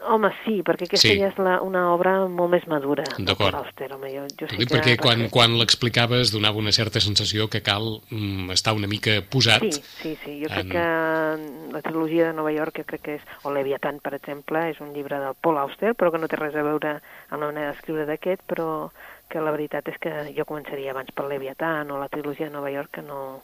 Home, 0.00 0.30
sí, 0.46 0.62
perquè 0.64 0.86
aquesta 0.88 1.08
Sí. 1.10 1.18
ja 1.20 1.28
és 1.28 1.36
la, 1.36 1.58
una 1.60 1.82
obra 1.92 2.26
molt 2.26 2.50
més 2.54 2.66
madura 2.66 3.04
D'acord. 3.18 3.52
Jo, 3.76 4.22
jo 4.40 4.46
sí 4.48 4.56
que... 4.56 4.66
perquè 4.66 4.94
quan, 4.96 5.26
quan 5.28 5.58
l'explicaves 5.60 6.32
donava 6.32 6.56
una 6.56 6.72
certa 6.72 7.00
sensació 7.04 7.48
que 7.52 7.60
cal 7.60 8.00
mm, 8.08 8.50
estar 8.56 8.72
una 8.72 8.88
mica 8.88 9.18
posat. 9.28 9.60
Sí, 9.60 9.82
sí, 10.00 10.14
sí. 10.24 10.38
Jo 10.40 10.48
crec 10.48 10.64
en- 10.64 10.70
que 10.72 11.72
la 11.74 11.82
trilogia 11.82 12.28
de 12.28 12.32
Nova 12.32 12.52
York, 12.52 12.80
crec 12.86 13.02
que 13.02 13.14
és, 13.18 13.22
o 13.44 13.52
Leviathan, 13.52 14.00
per 14.00 14.14
exemple, 14.16 14.70
és 14.70 14.80
un 14.80 14.94
llibre 14.94 15.20
del 15.20 15.36
Paul 15.40 15.58
Auster, 15.58 15.92
però 15.94 16.10
que 16.10 16.18
no 16.18 16.28
té 16.32 16.40
res 16.40 16.56
a 16.56 16.64
veure 16.64 16.96
amb 17.28 17.40
la 17.42 17.50
manera 17.52 17.72
d'escriure 17.74 18.06
d'aquest, 18.08 18.40
però 18.48 18.90
que 19.30 19.38
la 19.44 19.52
veritat 19.52 19.86
és 19.92 19.98
que 20.00 20.10
jo 20.34 20.48
començaria 20.48 20.90
abans 20.90 21.12
per 21.14 21.28
Leviathan 21.28 21.90
o 21.92 22.00
la 22.00 22.08
trilogia 22.08 22.48
de 22.48 22.54
Nova 22.56 22.72
York 22.72 22.90
que 22.98 23.02
no... 23.02 23.42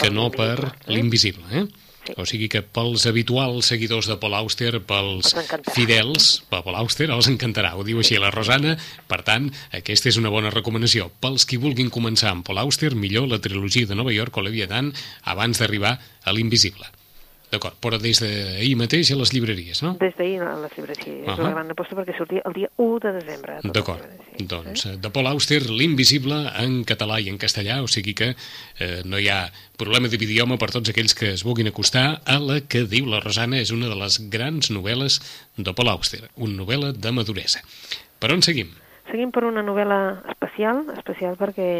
que 0.00 0.08
no 0.10 0.30
per 0.32 0.56
l'Invisible, 0.88 0.88
eh? 0.88 0.96
l'invisible, 0.96 1.44
eh? 1.60 1.89
Sí. 2.06 2.14
O 2.16 2.24
sigui 2.28 2.48
que 2.52 2.62
pels 2.64 3.04
habituals 3.10 3.68
seguidors 3.72 4.08
de 4.08 4.16
Paul 4.20 4.36
Auster, 4.38 4.72
pels 4.88 5.34
fidels, 5.74 6.30
per 6.50 6.62
Paul 6.66 6.78
Auster 6.80 7.10
els 7.12 7.28
encantarà, 7.32 7.74
ho 7.76 7.84
diu 7.86 8.00
així 8.00 8.16
la 8.20 8.32
Rosana, 8.34 8.76
per 9.10 9.20
tant, 9.26 9.50
aquesta 9.76 10.08
és 10.12 10.20
una 10.20 10.32
bona 10.32 10.52
recomanació. 10.54 11.10
Pels 11.20 11.44
qui 11.48 11.60
vulguin 11.60 11.92
començar 11.92 12.32
amb 12.32 12.46
Paul 12.46 12.62
Auster, 12.64 12.94
millor 12.94 13.28
la 13.28 13.42
trilogia 13.42 13.90
de 13.90 13.98
Nova 13.98 14.14
York 14.16 14.36
o 14.36 14.46
Leviathan 14.46 14.94
abans 15.34 15.60
d'arribar 15.60 15.98
a 16.24 16.36
l'invisible. 16.36 16.88
D'acord, 17.50 17.74
però 17.82 17.98
des 17.98 18.20
d'ahir 18.22 18.76
mateix 18.78 19.10
a 19.10 19.16
les 19.18 19.32
llibreries, 19.34 19.80
no? 19.82 19.96
Des 19.98 20.14
d'ahir 20.14 20.38
a 20.46 20.52
la 20.54 20.68
llibreria. 20.70 21.16
És 21.24 21.32
Ahà. 21.32 21.40
una 21.42 21.50
gran 21.56 21.72
aposta 21.74 21.96
perquè 21.98 22.14
sortia 22.16 22.44
el 22.46 22.54
dia 22.54 22.70
1 22.76 23.00
de 23.02 23.12
desembre. 23.16 23.56
D'acord. 23.64 24.04
les 24.04 24.10
llibreries, 24.12 24.48
Doncs 24.50 24.86
eh, 24.86 24.96
de 24.96 25.10
Paul 25.10 25.26
Auster, 25.26 25.60
L'invisible 25.70 26.38
en 26.62 26.84
català 26.88 27.18
i 27.20 27.28
en 27.28 27.38
castellà, 27.42 27.80
o 27.82 27.88
sigui 27.90 28.14
que 28.14 28.30
eh, 28.78 29.02
no 29.04 29.18
hi 29.18 29.28
ha 29.28 29.50
problema 29.76 30.08
d'idioma 30.08 30.58
per 30.60 30.70
tots 30.70 30.92
aquells 30.92 31.14
que 31.16 31.32
es 31.34 31.44
vulguin 31.44 31.68
acostar 31.68 32.22
a 32.24 32.38
la 32.38 32.60
que 32.62 32.84
diu 32.86 33.10
la 33.10 33.20
Rosana 33.20 33.58
és 33.58 33.74
una 33.74 33.90
de 33.90 33.98
les 33.98 34.20
grans 34.30 34.70
novel·les 34.70 35.20
de 35.58 35.74
Paul 35.74 35.90
Auster, 35.90 36.28
una 36.36 36.54
novel·la 36.62 36.92
de 36.94 37.12
maduresa. 37.12 37.64
Per 38.20 38.30
on 38.32 38.46
seguim? 38.46 38.70
Seguim 39.10 39.32
per 39.34 39.42
una 39.48 39.64
novel·la 39.66 40.20
especial, 40.30 40.84
especial 40.94 41.34
perquè 41.40 41.70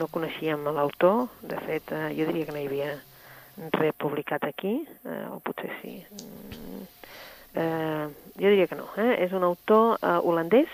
no 0.00 0.08
coneixíem 0.08 0.64
l'autor, 0.72 1.26
de 1.44 1.60
fet 1.66 1.92
eh, 1.92 2.06
jo 2.16 2.30
diria 2.30 2.48
que 2.48 2.56
no 2.56 2.62
hi 2.62 2.70
havia 2.70 2.94
res 3.72 3.94
publicat 3.94 4.44
aquí, 4.44 4.86
eh, 5.04 5.26
o 5.30 5.40
potser 5.40 5.70
sí. 5.82 6.04
Mm, 6.10 6.86
Eh, 7.56 8.08
jo 8.34 8.48
diria 8.50 8.66
que 8.66 8.74
no, 8.74 8.88
eh? 8.98 9.22
és 9.22 9.30
un 9.32 9.44
autor 9.46 10.00
eh, 10.02 10.18
holandès, 10.26 10.66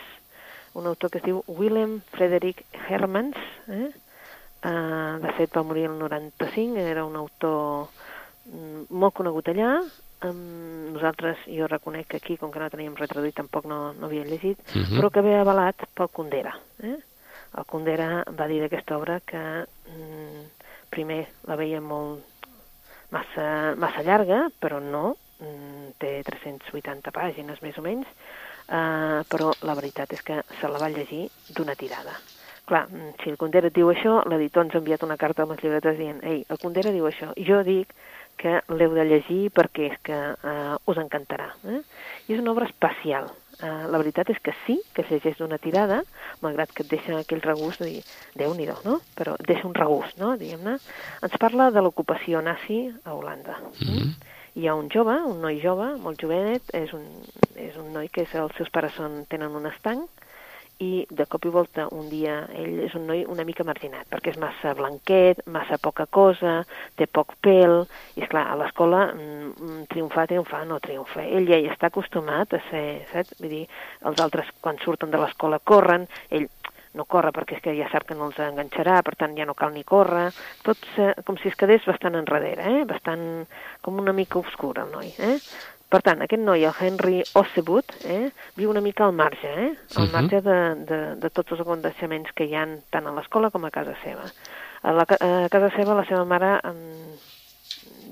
un 0.72 0.86
autor 0.86 1.10
que 1.10 1.18
es 1.18 1.24
diu 1.26 1.42
Willem 1.46 1.98
Frederik 2.14 2.62
Hermans, 2.88 3.36
eh? 3.68 3.90
Eh, 4.64 5.18
de 5.20 5.32
fet 5.36 5.52
va 5.52 5.62
morir 5.62 5.90
el 5.90 5.98
95, 5.98 6.78
era 6.80 7.04
un 7.04 7.16
autor 7.20 7.90
mm, 8.46 8.86
molt 8.96 9.12
conegut 9.12 9.52
allà, 9.52 9.74
um, 10.24 10.40
nosaltres, 10.94 11.44
jo 11.52 11.68
reconec 11.68 12.08
que 12.14 12.16
aquí, 12.16 12.38
com 12.40 12.48
que 12.50 12.60
no 12.64 12.70
teníem 12.72 12.96
retraduït, 12.96 13.36
tampoc 13.36 13.68
no, 13.68 13.92
no 13.92 14.06
havia 14.08 14.24
llegit, 14.24 14.56
Mhm. 14.74 14.96
però 15.02 15.10
que 15.12 15.20
ve 15.20 15.36
avalat 15.36 15.84
pel 15.92 16.08
Kundera. 16.08 16.56
Eh? 16.82 16.96
El 17.58 17.64
Kundera 17.68 18.24
va 18.32 18.48
dir 18.48 18.62
d'aquesta 18.64 18.96
obra 18.96 19.20
que 19.20 19.36
mm, 19.36 20.48
primer 20.88 21.26
la 21.44 21.56
veia 21.60 21.80
molt 21.84 22.24
massa, 23.10 23.74
massa 23.76 24.04
llarga, 24.06 24.44
però 24.60 24.80
no, 24.82 25.16
mm, 25.40 25.94
té 25.98 26.20
380 26.26 27.12
pàgines 27.14 27.62
més 27.62 27.78
o 27.78 27.84
menys, 27.84 28.06
eh, 28.68 29.20
però 29.30 29.52
la 29.62 29.76
veritat 29.78 30.12
és 30.12 30.22
que 30.22 30.42
se 30.60 30.68
la 30.68 30.78
va 30.82 30.90
llegir 30.92 31.28
d'una 31.56 31.74
tirada. 31.74 32.14
Clar, 32.70 32.86
mm, 32.88 33.16
si 33.22 33.30
el 33.30 33.36
Kundera 33.36 33.66
et 33.66 33.74
diu 33.74 33.88
això, 33.90 34.20
l'editor 34.30 34.64
ens 34.64 34.74
ha 34.74 34.78
enviat 34.78 35.02
una 35.02 35.16
carta 35.16 35.42
amb 35.42 35.52
les 35.56 35.62
llibretes 35.64 35.96
dient 35.98 36.20
ei, 36.22 36.44
el 36.48 36.58
Kundera 36.58 36.92
diu 36.94 37.08
això. 37.08 37.32
Jo 37.36 37.64
dic 37.66 37.94
que 38.40 38.56
l'heu 38.72 38.94
de 38.96 39.04
llegir 39.04 39.42
perquè 39.56 39.90
és 39.90 40.00
que 40.06 40.16
eh, 40.16 40.74
us 40.88 41.00
encantarà. 41.02 41.50
Eh? 41.68 41.82
I 42.28 42.36
és 42.36 42.40
una 42.42 42.54
obra 42.54 42.68
especial. 42.70 43.28
Eh, 43.60 43.68
la 43.92 44.00
veritat 44.00 44.30
és 44.32 44.40
que 44.40 44.54
sí, 44.64 44.78
que 44.96 45.04
es 45.04 45.10
llegeix 45.12 45.36
d'una 45.40 45.60
tirada, 45.60 46.00
malgrat 46.40 46.72
que 46.72 46.86
et 46.86 46.92
deixa 46.94 47.18
aquell 47.18 47.44
regust 47.44 47.82
de 47.84 47.90
dir, 47.90 48.02
Déu-n'hi-do, 48.40 48.78
no? 48.86 49.00
Però 49.18 49.36
deixa 49.44 49.68
un 49.68 49.76
regust, 49.76 50.16
no? 50.22 50.32
Diguem-ne. 50.40 50.78
Ens 51.26 51.36
parla 51.42 51.68
de 51.74 51.84
l'ocupació 51.84 52.40
nazi 52.44 52.86
a 53.04 53.14
Holanda. 53.14 53.58
Mhm. 53.84 54.14
Hi 54.58 54.66
ha 54.66 54.74
un 54.74 54.88
jove, 54.90 55.14
un 55.28 55.44
noi 55.44 55.60
jove, 55.62 55.92
molt 56.02 56.18
jovenet, 56.18 56.72
és 56.74 56.90
un, 56.96 57.04
és 57.54 57.76
un 57.78 57.92
noi 57.94 58.08
que 58.08 58.24
és, 58.24 58.32
els 58.34 58.56
seus 58.56 58.72
pares 58.72 58.96
són, 58.96 59.20
tenen 59.30 59.54
un 59.54 59.68
estanc, 59.70 60.08
i 60.80 61.06
de 61.10 61.26
cop 61.28 61.44
i 61.44 61.52
volta 61.52 61.86
un 61.92 62.08
dia 62.08 62.36
ell 62.56 62.78
és 62.86 62.94
un 62.96 63.04
noi 63.10 63.24
una 63.28 63.44
mica 63.44 63.66
marginat, 63.68 64.06
perquè 64.08 64.32
és 64.32 64.38
massa 64.40 64.72
blanquet, 64.78 65.42
massa 65.52 65.76
poca 65.82 66.06
cosa, 66.08 66.60
té 66.96 67.06
poc 67.06 67.36
pèl, 67.44 67.82
i 68.16 68.24
esclar, 68.24 68.46
a 68.48 68.56
l'escola 68.60 69.02
mm, 69.12 69.84
triomfar, 69.92 70.26
triomfar, 70.30 70.62
no 70.68 70.80
triomfa. 70.80 71.26
Ell 71.26 71.48
ja 71.50 71.60
hi 71.60 71.68
està 71.68 71.90
acostumat 71.90 72.56
a 72.56 72.62
ser, 72.70 72.86
saps? 73.12 73.36
Vull 73.40 73.52
dir, 73.58 73.66
els 74.08 74.24
altres 74.24 74.48
quan 74.60 74.80
surten 74.80 75.12
de 75.12 75.20
l'escola 75.20 75.60
corren, 75.60 76.08
ell 76.30 76.48
no 76.96 77.04
corre 77.06 77.30
perquè 77.34 77.58
és 77.58 77.62
que 77.64 77.74
ja 77.76 77.88
sap 77.92 78.06
que 78.08 78.16
no 78.18 78.30
els 78.30 78.40
enganxarà, 78.42 79.00
per 79.06 79.14
tant 79.18 79.36
ja 79.38 79.46
no 79.46 79.54
cal 79.58 79.74
ni 79.74 79.84
córrer, 79.86 80.30
tot 80.66 80.80
com 81.26 81.38
si 81.38 81.52
es 81.52 81.58
quedés 81.60 81.84
bastant 81.86 82.16
enrere, 82.18 82.56
eh? 82.56 82.86
bastant 82.88 83.44
com 83.84 84.00
una 84.02 84.16
mica 84.16 84.40
obscur 84.40 84.74
el 84.82 84.90
noi. 84.94 85.12
Eh? 85.18 85.36
Per 85.90 85.98
tant, 86.06 86.20
aquest 86.22 86.42
noi, 86.46 86.62
el 86.64 86.76
Henry 86.78 87.24
Ossebut, 87.34 87.96
eh, 88.06 88.30
viu 88.54 88.70
una 88.70 88.80
mica 88.80 89.04
al 89.08 89.12
marge, 89.12 89.48
eh? 89.50 89.70
al 89.96 90.06
Mhm. 90.06 90.12
marge 90.12 90.40
de, 90.40 90.58
de, 90.86 90.98
de 91.16 91.30
tots 91.30 91.50
els 91.52 91.60
aconteixements 91.64 92.30
que 92.32 92.46
hi 92.46 92.54
han 92.54 92.76
tant 92.90 93.06
a 93.10 93.14
l'escola 93.16 93.50
com 93.50 93.64
a 93.66 93.72
casa 93.74 93.96
seva. 94.04 94.28
A, 94.82 94.92
la, 94.92 95.02
a 95.02 95.48
casa 95.50 95.70
seva 95.74 95.94
la 95.98 96.04
seva 96.06 96.24
mare, 96.24 96.60
em, 96.64 97.18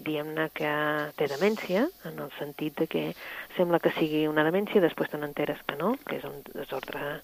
diguem-ne 0.02 0.48
que 0.54 0.72
té 1.16 1.28
demència, 1.30 1.86
en 2.08 2.18
el 2.18 2.30
sentit 2.38 2.76
de 2.80 2.86
que 2.90 3.14
sembla 3.56 3.78
que 3.78 3.92
sigui 3.98 4.26
una 4.26 4.44
demència, 4.44 4.80
després 4.82 5.10
te 5.10 5.18
n'enteres 5.20 5.62
que 5.66 5.76
no, 5.76 5.94
que 6.04 6.16
és 6.18 6.24
un 6.24 6.42
desordre 6.54 7.20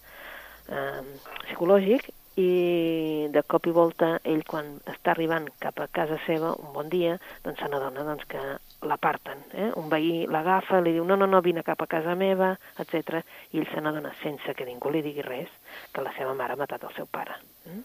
eh, 0.69 1.03
psicològic, 1.49 2.11
i 2.41 3.29
de 3.31 3.43
cop 3.47 3.69
i 3.71 3.75
volta 3.75 4.09
ell 4.27 4.43
quan 4.49 4.73
està 4.91 5.13
arribant 5.13 5.47
cap 5.63 5.79
a 5.81 5.87
casa 5.87 6.19
seva 6.27 6.51
un 6.59 6.73
bon 6.75 6.91
dia, 6.91 7.17
doncs 7.45 7.63
se 7.63 7.69
n'adona 7.71 8.03
doncs, 8.07 8.27
que 8.31 8.43
l'aparten. 8.89 9.45
Eh? 9.55 9.71
Un 9.81 9.89
veí 9.93 10.27
l'agafa, 10.27 10.81
li 10.83 10.97
diu 10.97 11.07
no, 11.07 11.17
no, 11.21 11.29
no, 11.31 11.43
vine 11.45 11.63
cap 11.67 11.83
a 11.83 11.91
casa 11.91 12.17
meva, 12.19 12.55
etc. 12.83 13.23
I 13.53 13.63
ell 13.63 13.71
se 13.71 13.83
n'adona 13.83 14.15
sense 14.23 14.55
que 14.55 14.67
ningú 14.67 14.91
li 14.91 15.05
digui 15.07 15.23
res 15.27 15.53
que 15.93 16.03
la 16.03 16.15
seva 16.19 16.35
mare 16.35 16.57
ha 16.57 16.61
matat 16.61 16.87
el 16.89 16.95
seu 16.99 17.07
pare. 17.07 17.39
Mm? 17.71 17.83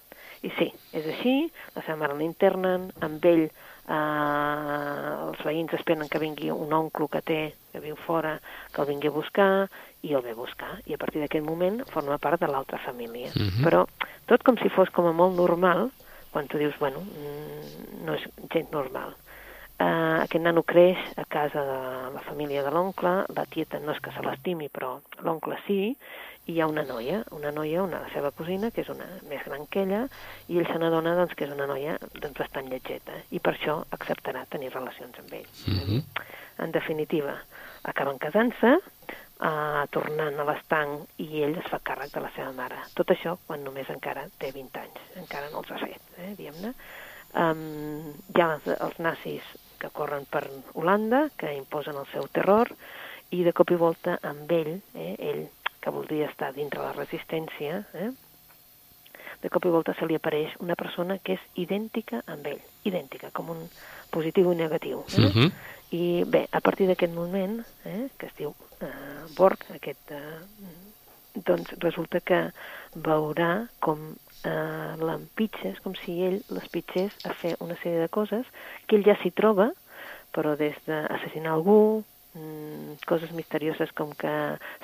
I 0.47 0.49
sí, 0.55 0.69
és 0.95 1.07
així, 1.13 1.35
la 1.75 1.83
seva 1.83 1.99
mare 1.99 2.15
l'internen, 2.17 2.89
amb 3.05 3.25
ell 3.27 3.49
eh, 3.89 5.11
els 5.27 5.41
veïns 5.45 5.73
esperen 5.77 6.09
que 6.09 6.21
vingui 6.21 6.51
un 6.53 6.73
oncle 6.73 7.09
que 7.11 7.21
té, 7.25 7.41
que 7.73 7.81
viu 7.83 7.97
fora, 8.05 8.37
que 8.73 8.83
el 8.83 8.89
vingui 8.91 9.09
a 9.09 9.15
buscar, 9.15 9.51
i 10.01 10.13
el 10.13 10.23
ve 10.25 10.35
a 10.35 10.39
buscar. 10.39 10.75
I 10.85 10.95
a 10.95 11.01
partir 11.01 11.23
d'aquest 11.23 11.45
moment 11.45 11.81
forma 11.93 12.19
part 12.21 12.41
de 12.41 12.47
l'altra 12.47 12.79
família. 12.85 13.31
Mhm. 13.35 13.65
Però 13.65 13.85
tot 14.27 14.43
com 14.43 14.57
si 14.61 14.69
fos 14.69 14.89
com 14.89 15.07
a 15.07 15.13
molt 15.13 15.35
normal, 15.35 15.89
quan 16.31 16.47
tu 16.47 16.57
dius, 16.57 16.77
bueno, 16.79 17.01
mm, 17.01 18.05
no 18.05 18.13
és 18.13 18.29
gens 18.49 18.71
normal. 18.71 19.15
eh, 19.79 20.19
aquest 20.23 20.43
nano 20.43 20.63
creix 20.63 20.97
a 21.15 21.23
casa 21.23 21.61
de 21.63 22.13
la 22.13 22.21
família 22.27 22.63
de 22.63 22.71
l'oncle, 22.71 23.23
la 23.33 23.45
tieta 23.45 23.79
no 23.79 23.93
és 23.93 24.01
que 24.03 24.11
se 24.11 24.21
l'estimi, 24.25 24.67
però 24.67 24.97
l'oncle 25.23 25.55
sí, 25.67 25.95
i 26.49 26.55
hi 26.55 26.61
ha 26.61 26.67
una 26.67 26.81
noia, 26.81 27.19
una 27.37 27.51
noia, 27.53 27.83
una 27.85 28.01
la 28.01 28.09
seva 28.09 28.31
cosina, 28.33 28.71
que 28.73 28.81
és 28.81 28.89
una 28.89 29.05
més 29.29 29.43
gran 29.45 29.67
que 29.69 29.83
ella, 29.85 30.01
i 30.49 30.57
ell 30.57 30.67
se 30.69 30.79
n'adona 30.81 31.13
doncs, 31.19 31.35
que 31.37 31.45
és 31.45 31.53
una 31.53 31.67
noia 31.69 31.97
doncs, 32.15 32.39
bastant 32.39 32.69
lletgeta, 32.71 33.19
i 33.29 33.41
per 33.43 33.53
això 33.53 33.75
acceptarà 33.97 34.47
tenir 34.49 34.71
relacions 34.73 35.19
amb 35.21 35.33
ell. 35.37 35.49
Mm 35.67 35.79
-hmm. 35.79 36.23
En 36.65 36.71
definitiva, 36.71 37.35
acaben 37.83 38.17
casant-se, 38.17 38.71
eh, 38.77 39.83
tornant 39.91 40.39
a 40.39 40.47
l'estanc, 40.49 41.05
i 41.17 41.43
ell 41.43 41.57
es 41.57 41.69
fa 41.69 41.79
càrrec 41.79 42.13
de 42.13 42.21
la 42.21 42.31
seva 42.35 42.51
mare. 42.51 42.79
Tot 42.95 43.11
això 43.11 43.37
quan 43.45 43.63
només 43.63 43.89
encara 43.89 44.27
té 44.37 44.51
20 44.51 44.79
anys, 44.79 44.99
encara 45.15 45.49
no 45.51 45.59
els 45.59 45.71
ha 45.71 45.77
fet, 45.77 46.01
eh, 46.17 46.33
diguem-ne. 46.35 46.73
Um, 47.33 48.13
hi 48.35 48.41
ha 48.41 48.53
els, 48.55 48.67
els 48.67 48.99
nazis 48.99 49.43
que 49.77 49.89
corren 49.89 50.25
per 50.25 50.49
Holanda, 50.73 51.29
que 51.37 51.53
imposen 51.53 51.95
el 51.95 52.07
seu 52.07 52.27
terror, 52.27 52.67
i 53.29 53.43
de 53.43 53.53
cop 53.53 53.69
i 53.71 53.75
volta 53.75 54.17
amb 54.25 54.51
ell, 54.51 54.81
eh, 54.95 55.15
ell 55.19 55.47
que 55.79 55.93
voldria 55.93 56.29
estar 56.29 56.53
dintre 56.53 56.81
la 56.83 56.93
resistència, 56.93 57.83
eh, 57.93 58.11
de 59.41 59.49
cop 59.49 59.65
i 59.65 59.71
volta 59.71 59.93
se 59.95 60.07
li 60.07 60.17
apareix 60.19 60.55
una 60.59 60.75
persona 60.75 61.17
que 61.23 61.37
és 61.37 61.43
idèntica 61.63 62.23
amb 62.27 62.47
ell, 62.51 62.59
idèntica, 62.89 63.31
com 63.31 63.53
un 63.53 63.61
positiu 64.11 64.51
i 64.51 64.55
negatiu. 64.59 65.05
Eh? 65.15 65.19
Mm 65.21 65.31
-hmm. 65.31 65.51
I 65.91 66.23
bé, 66.27 66.47
a 66.51 66.59
partir 66.59 66.87
d'aquest 66.87 67.13
moment, 67.13 67.63
eh, 67.85 68.09
que 68.17 68.25
es 68.25 68.35
diu 68.37 68.53
eh, 68.81 68.87
Borg, 69.37 69.65
aquest, 69.75 70.11
eh, 70.11 70.39
doncs 71.33 71.71
resulta 71.79 72.19
que 72.19 72.51
veurà 72.95 73.67
com 73.79 74.15
eh, 74.43 74.95
l'empitges, 74.97 75.79
com 75.79 75.95
si 75.95 76.21
ell 76.23 76.41
l'espitxés 76.49 77.11
a 77.23 77.33
fer 77.33 77.55
una 77.59 77.75
sèrie 77.75 78.01
de 78.01 78.09
coses 78.09 78.45
que 78.87 78.95
ell 78.95 79.05
ja 79.05 79.15
s'hi 79.21 79.31
troba, 79.31 79.71
però 80.31 80.55
des 80.55 80.75
d'assassinar 80.85 81.53
algú, 81.53 82.03
coses 83.05 83.31
misterioses 83.31 83.91
com 83.93 84.11
que 84.15 84.31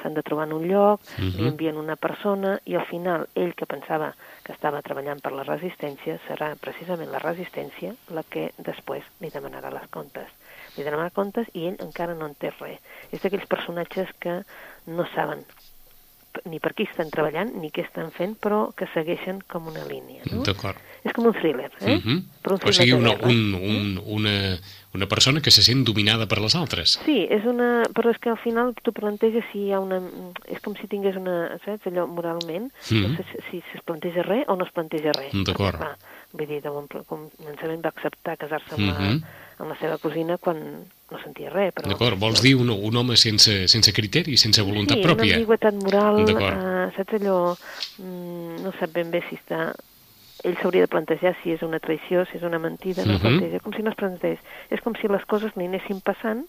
s'han 0.02 0.14
de 0.14 0.24
trobar 0.24 0.48
en 0.48 0.54
un 0.54 0.68
lloc, 0.68 1.02
uh 1.02 1.06
-huh. 1.18 1.36
li 1.36 1.44
Mhm. 1.44 1.48
envien 1.48 1.78
una 1.78 1.96
persona 1.96 2.60
i 2.66 2.76
al 2.76 2.86
final 2.86 3.28
ell 3.36 3.54
que 3.56 3.66
pensava 3.66 4.16
que 4.44 4.54
estava 4.54 4.82
treballant 4.82 5.22
per 5.22 5.32
la 5.32 5.44
resistència 5.44 6.20
serà 6.28 6.56
precisament 6.56 7.12
la 7.12 7.20
resistència 7.20 7.96
la 8.10 8.24
que 8.24 8.52
després 8.58 9.04
li 9.20 9.30
demanarà 9.30 9.72
les 9.72 9.88
comptes. 9.90 10.28
Li 10.78 10.84
demanarà 10.84 11.10
comptes 11.12 11.48
i 11.54 11.68
ell 11.68 11.78
encara 11.80 12.14
no 12.14 12.26
en 12.26 12.36
té 12.36 12.52
res. 12.60 12.80
És 13.12 13.22
d'aquells 13.22 13.48
personatges 13.48 14.10
que 14.20 14.44
no 14.88 15.06
saben 15.16 15.46
ni 16.44 16.60
per 16.60 16.74
qui 16.74 16.84
estan 16.84 17.10
treballant 17.10 17.54
ni 17.56 17.72
què 17.72 17.86
estan 17.86 18.12
fent, 18.12 18.36
però 18.36 18.74
que 18.76 18.88
segueixen 18.94 19.42
com 19.48 19.68
una 19.68 19.86
línia. 19.86 20.22
No? 20.32 20.44
D'acord. 20.44 20.76
És 21.06 21.14
com 21.14 21.28
un 21.30 21.34
thriller, 21.38 21.70
eh? 21.82 21.96
Mm 21.96 22.02
-hmm. 22.02 22.24
Però 22.42 22.56
un 22.58 22.60
O 22.70 22.74
sigui, 22.74 22.92
thriller 22.92 22.98
una, 22.98 23.28
un, 23.30 23.54
un, 23.54 24.02
una, 24.18 24.36
una 24.94 25.06
persona 25.06 25.40
que 25.42 25.52
se 25.52 25.62
sent 25.62 25.86
dominada 25.86 26.26
per 26.26 26.40
les 26.42 26.56
altres. 26.56 27.00
Sí, 27.06 27.28
és 27.30 27.46
una... 27.46 27.84
però 27.94 28.10
és 28.10 28.18
que 28.18 28.30
al 28.30 28.38
final 28.38 28.74
tu 28.82 28.92
planteges 28.92 29.44
si 29.52 29.60
hi 29.68 29.72
ha 29.72 29.80
una... 29.80 30.02
És 30.48 30.60
com 30.62 30.74
si 30.76 30.88
tingués 30.88 31.16
una... 31.16 31.58
Saps, 31.64 31.86
allò 31.86 32.08
moralment? 32.08 32.72
Mhm. 32.90 33.02
No 33.02 33.18
sé 33.18 33.24
si, 33.52 33.62
si 33.62 33.78
es 33.78 33.84
planteja 33.84 34.24
res 34.24 34.46
o 34.48 34.56
no 34.56 34.66
es 34.66 34.72
planteja 34.72 35.12
res. 35.12 35.32
D'acord. 35.46 35.78
Vull 36.34 36.48
dir, 36.48 36.62
de 36.62 36.70
bon 36.70 36.88
començament 36.88 37.82
va 37.84 37.90
acceptar 37.90 38.38
casar-se 38.38 38.74
amb, 38.76 38.84
Mhm. 38.84 39.22
la, 39.22 39.28
amb 39.60 39.70
la 39.70 39.78
seva 39.80 39.98
cosina 39.98 40.38
quan 40.38 40.58
no 41.12 41.18
sentia 41.24 41.50
res. 41.50 41.74
Però... 41.74 41.88
D'acord, 41.88 42.18
vols 42.18 42.42
dir 42.42 42.56
un, 42.56 42.70
un 42.70 42.96
home 42.96 43.16
sense, 43.16 43.68
sense 43.68 43.94
criteri, 43.94 44.38
sense 44.38 44.62
voluntat 44.62 44.98
sí, 44.98 45.04
pròpia? 45.04 45.24
una 45.26 45.36
ambigüetat 45.36 45.74
moral, 45.76 46.20
eh, 46.28 46.92
saps 46.98 47.14
allò, 47.14 47.56
mm, 48.00 48.64
no 48.64 48.74
sap 48.80 48.92
ben 48.92 49.12
bé 49.12 49.22
si 49.30 49.36
està... 49.36 49.74
Ell 50.46 50.56
s'hauria 50.62 50.86
de 50.86 50.92
plantejar 50.92 51.34
si 51.42 51.52
és 51.56 51.64
una 51.66 51.80
traïció, 51.82 52.26
si 52.30 52.38
és 52.38 52.44
una 52.46 52.60
mentida, 52.62 53.04
no 53.06 53.14
Mhm. 53.14 53.18
uh 53.18 53.22
planteja, 53.26 53.60
com 53.66 53.74
si 53.74 53.82
no 53.82 53.90
es 53.90 53.96
plantegés. 53.98 54.40
És 54.70 54.82
com 54.82 54.94
si 54.96 55.08
les 55.08 55.26
coses 55.26 55.56
li 55.58 55.66
anessin 55.66 56.02
passant 56.02 56.46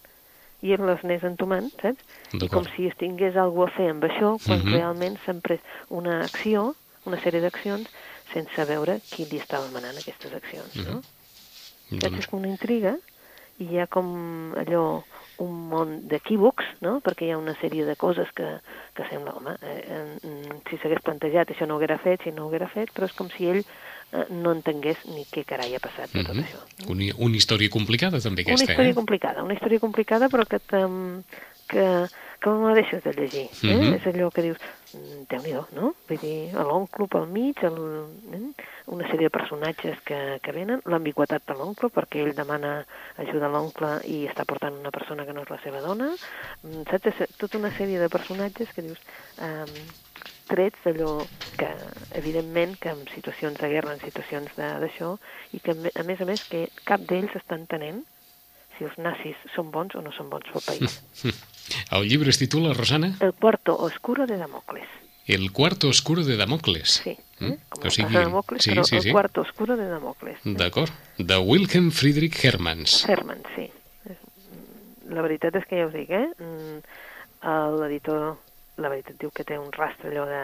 i 0.63 0.73
ell 0.73 0.85
les 0.87 1.03
anés 1.05 1.23
entomant, 1.25 1.71
saps? 1.81 2.03
I 2.35 2.49
com 2.49 2.67
si 2.77 2.87
es 2.87 2.97
tingués 2.97 3.37
alguna 3.37 3.71
a 3.71 3.75
fer 3.77 3.91
amb 3.91 4.05
això, 4.05 4.39
quan 4.45 4.61
Mhm. 4.61 4.73
realment 4.73 5.19
s'han 5.25 5.41
pres 5.41 5.61
una 5.89 6.25
acció, 6.25 6.75
una 7.07 7.17
sèrie 7.23 7.41
d'accions, 7.41 7.89
sense 8.35 8.65
veure 8.67 9.01
qui 9.11 9.25
li 9.25 9.39
estava 9.39 9.69
manant 9.71 9.97
aquestes 9.97 10.33
accions, 10.35 10.75
no? 10.77 11.03
Saps? 11.03 11.05
Doncs, 11.91 12.19
És 12.19 12.27
com 12.27 12.41
una 12.41 12.49
intriga 12.49 12.99
i 13.59 13.65
hi 13.65 13.79
ha 13.79 13.87
com 13.87 14.53
allò 14.57 15.05
un 15.43 15.57
món 15.71 15.93
d'equívocs, 16.11 16.69
no? 16.85 16.99
perquè 17.05 17.27
hi 17.27 17.35
ha 17.35 17.41
una 17.41 17.55
sèrie 17.61 17.85
de 17.89 17.97
coses 18.01 18.31
que, 18.37 18.49
que 18.97 19.07
sembla, 19.11 19.35
home, 19.37 19.57
eh, 19.63 19.83
eh, 19.97 20.57
si 20.71 20.79
s'hagués 20.81 21.03
plantejat 21.05 21.53
això 21.53 21.69
no 21.69 21.77
ho 21.77 21.81
haguera 21.81 21.99
fet, 22.03 22.25
si 22.25 22.33
no 22.33 22.47
ho 22.47 22.51
haguera 22.51 22.71
fet, 22.73 22.93
però 22.97 23.09
és 23.09 23.17
com 23.17 23.29
si 23.33 23.49
ell 23.53 23.63
eh, 23.63 24.27
no 24.31 24.55
entengués 24.57 25.05
ni 25.13 25.27
què 25.31 25.45
carai 25.49 25.77
ha 25.77 25.83
passat 25.83 26.13
de 26.13 26.25
tot 26.25 26.37
mhm. 26.37 26.47
això. 26.47 26.93
una, 26.93 27.11
una 27.29 27.41
història 27.41 27.73
complicada 27.73 28.23
també 28.23 28.47
Una 28.47 28.55
aquesta, 28.55 28.73
història 28.73 28.95
eh? 28.95 29.01
complicada, 29.01 29.45
una 29.45 29.59
història 29.59 29.83
complicada 29.83 30.31
però 30.33 30.47
que, 30.49 30.61
que, 31.69 31.87
que 32.41 32.51
no 32.51 32.69
la 32.69 32.75
deixes 32.79 33.05
de 33.05 33.13
llegir. 33.17 33.47
Eh? 33.63 33.77
Mhm. 33.77 33.95
És 33.99 34.09
allò 34.13 34.31
que 34.33 34.49
dius, 34.49 34.63
mm, 34.97 35.27
déu-n'hi-do, 35.31 35.63
no? 35.77 35.93
Vull 36.09 36.23
dir, 36.25 36.37
l'oncle 36.57 37.07
pel 37.13 37.29
mig, 37.31 37.63
el, 37.69 37.79
eh? 38.37 38.43
una 38.97 39.07
sèrie 39.11 39.29
de 39.29 39.35
personatges 39.35 40.01
que, 40.09 40.21
que 40.43 40.57
venen, 40.57 40.83
l'ambigüetat 40.89 41.47
de 41.47 41.59
l'oncle, 41.59 41.93
perquè 41.93 42.25
ell 42.25 42.35
demana 42.39 42.79
ajuda 43.23 43.51
a 43.51 43.53
l'oncle 43.55 43.93
i 44.11 44.25
està 44.31 44.47
portant 44.49 44.79
una 44.81 44.95
persona 44.95 45.27
que 45.27 45.37
no 45.37 45.47
és 45.47 45.53
la 45.53 45.63
seva 45.65 45.85
dona, 45.85 46.15
Mm, 46.67 46.83
saps? 46.91 47.23
Tota 47.39 47.59
una 47.59 47.73
sèrie 47.77 48.01
de 48.03 48.11
personatges 48.13 48.73
que 48.75 48.85
dius... 48.89 49.01
Um, 49.39 49.73
trets 50.47 50.79
d'allò 50.85 51.25
que, 51.59 51.67
evidentment, 52.15 52.77
que 52.79 52.93
en 52.95 53.01
situacions 53.11 53.59
de 53.59 53.67
guerra, 53.73 53.97
en 53.97 53.99
situacions 53.99 54.53
d'això, 54.55 55.09
i 55.59 55.59
que, 55.59 55.75
a 55.75 56.05
més 56.07 56.23
a 56.23 56.29
més, 56.29 56.45
que 56.47 56.69
cap 56.87 57.03
d'ells 57.03 57.35
està 57.35 57.59
entenent 57.59 58.05
si 58.77 58.87
els 58.87 58.95
nazis 59.03 59.43
són 59.57 59.75
bons 59.75 59.99
o 59.99 60.05
no 60.07 60.15
són 60.15 60.31
bons 60.31 60.47
pel 60.55 60.67
país. 60.69 61.01
El 61.91 62.09
llibre 62.09 62.31
es 62.31 62.39
titula, 62.39 62.73
Rosana, 62.75 63.17
El 63.21 63.33
cuarto 63.35 63.77
oscuro 63.79 64.27
de 64.27 64.37
Damocles. 64.37 64.89
El 65.27 65.53
cuarto 65.53 65.89
oscuro 65.89 66.25
de 66.25 66.37
Damocles. 66.37 67.01
Sí, 67.05 67.17
Mm? 67.39 67.53
eh? 67.53 67.59
com 67.69 67.83
O 67.83 67.85
el 67.85 67.91
sigui, 67.93 68.15
de 68.15 68.21
Damocles, 68.25 68.63
sí, 68.65 68.71
però 68.71 68.85
sí, 68.85 68.97
el 68.97 69.03
sí. 69.03 69.11
cuarto 69.13 69.43
oscuro 69.43 69.77
de 69.77 69.87
Damocles. 69.89 70.39
D'acord. 70.45 70.89
De 71.19 71.37
Wilhelm 71.37 71.91
Friedrich 71.91 72.43
Hermans. 72.45 73.05
Herman, 73.09 73.43
sí. 73.55 73.71
La 75.11 75.21
veritat 75.23 75.55
és 75.61 75.67
que 75.69 75.77
ja 75.79 75.87
us 75.87 75.93
dic, 75.93 76.09
eh? 76.11 76.31
Mm, 76.41 76.81
L'editor, 77.79 78.39
la 78.81 78.89
veritat, 78.89 79.19
diu 79.21 79.31
que 79.31 79.45
té 79.45 79.59
un 79.61 79.69
rastre 79.73 80.11
allò 80.11 80.25
de... 80.27 80.41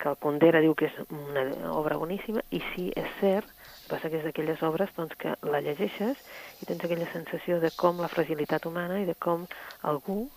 que 0.00 0.08
el 0.08 0.16
Condera 0.16 0.62
diu 0.64 0.72
que 0.74 0.86
és 0.88 0.96
una 1.12 1.44
obra 1.76 1.98
boníssima, 2.00 2.40
i 2.50 2.62
sí, 2.72 2.88
és 2.96 3.06
cert, 3.20 3.46
passa 3.90 4.08
que 4.08 4.16
és 4.16 4.24
d'aquelles 4.24 4.62
obres 4.64 4.88
doncs, 4.96 5.12
que 5.20 5.34
la 5.44 5.60
llegeixes 5.60 6.16
i 6.62 6.66
tens 6.66 6.82
aquella 6.82 7.06
sensació 7.12 7.60
de 7.60 7.68
com 7.76 8.00
la 8.00 8.08
fragilitat 8.08 8.64
humana 8.64 9.02
i 9.02 9.04
de 9.04 9.14
com 9.14 9.44
algú 9.82 10.30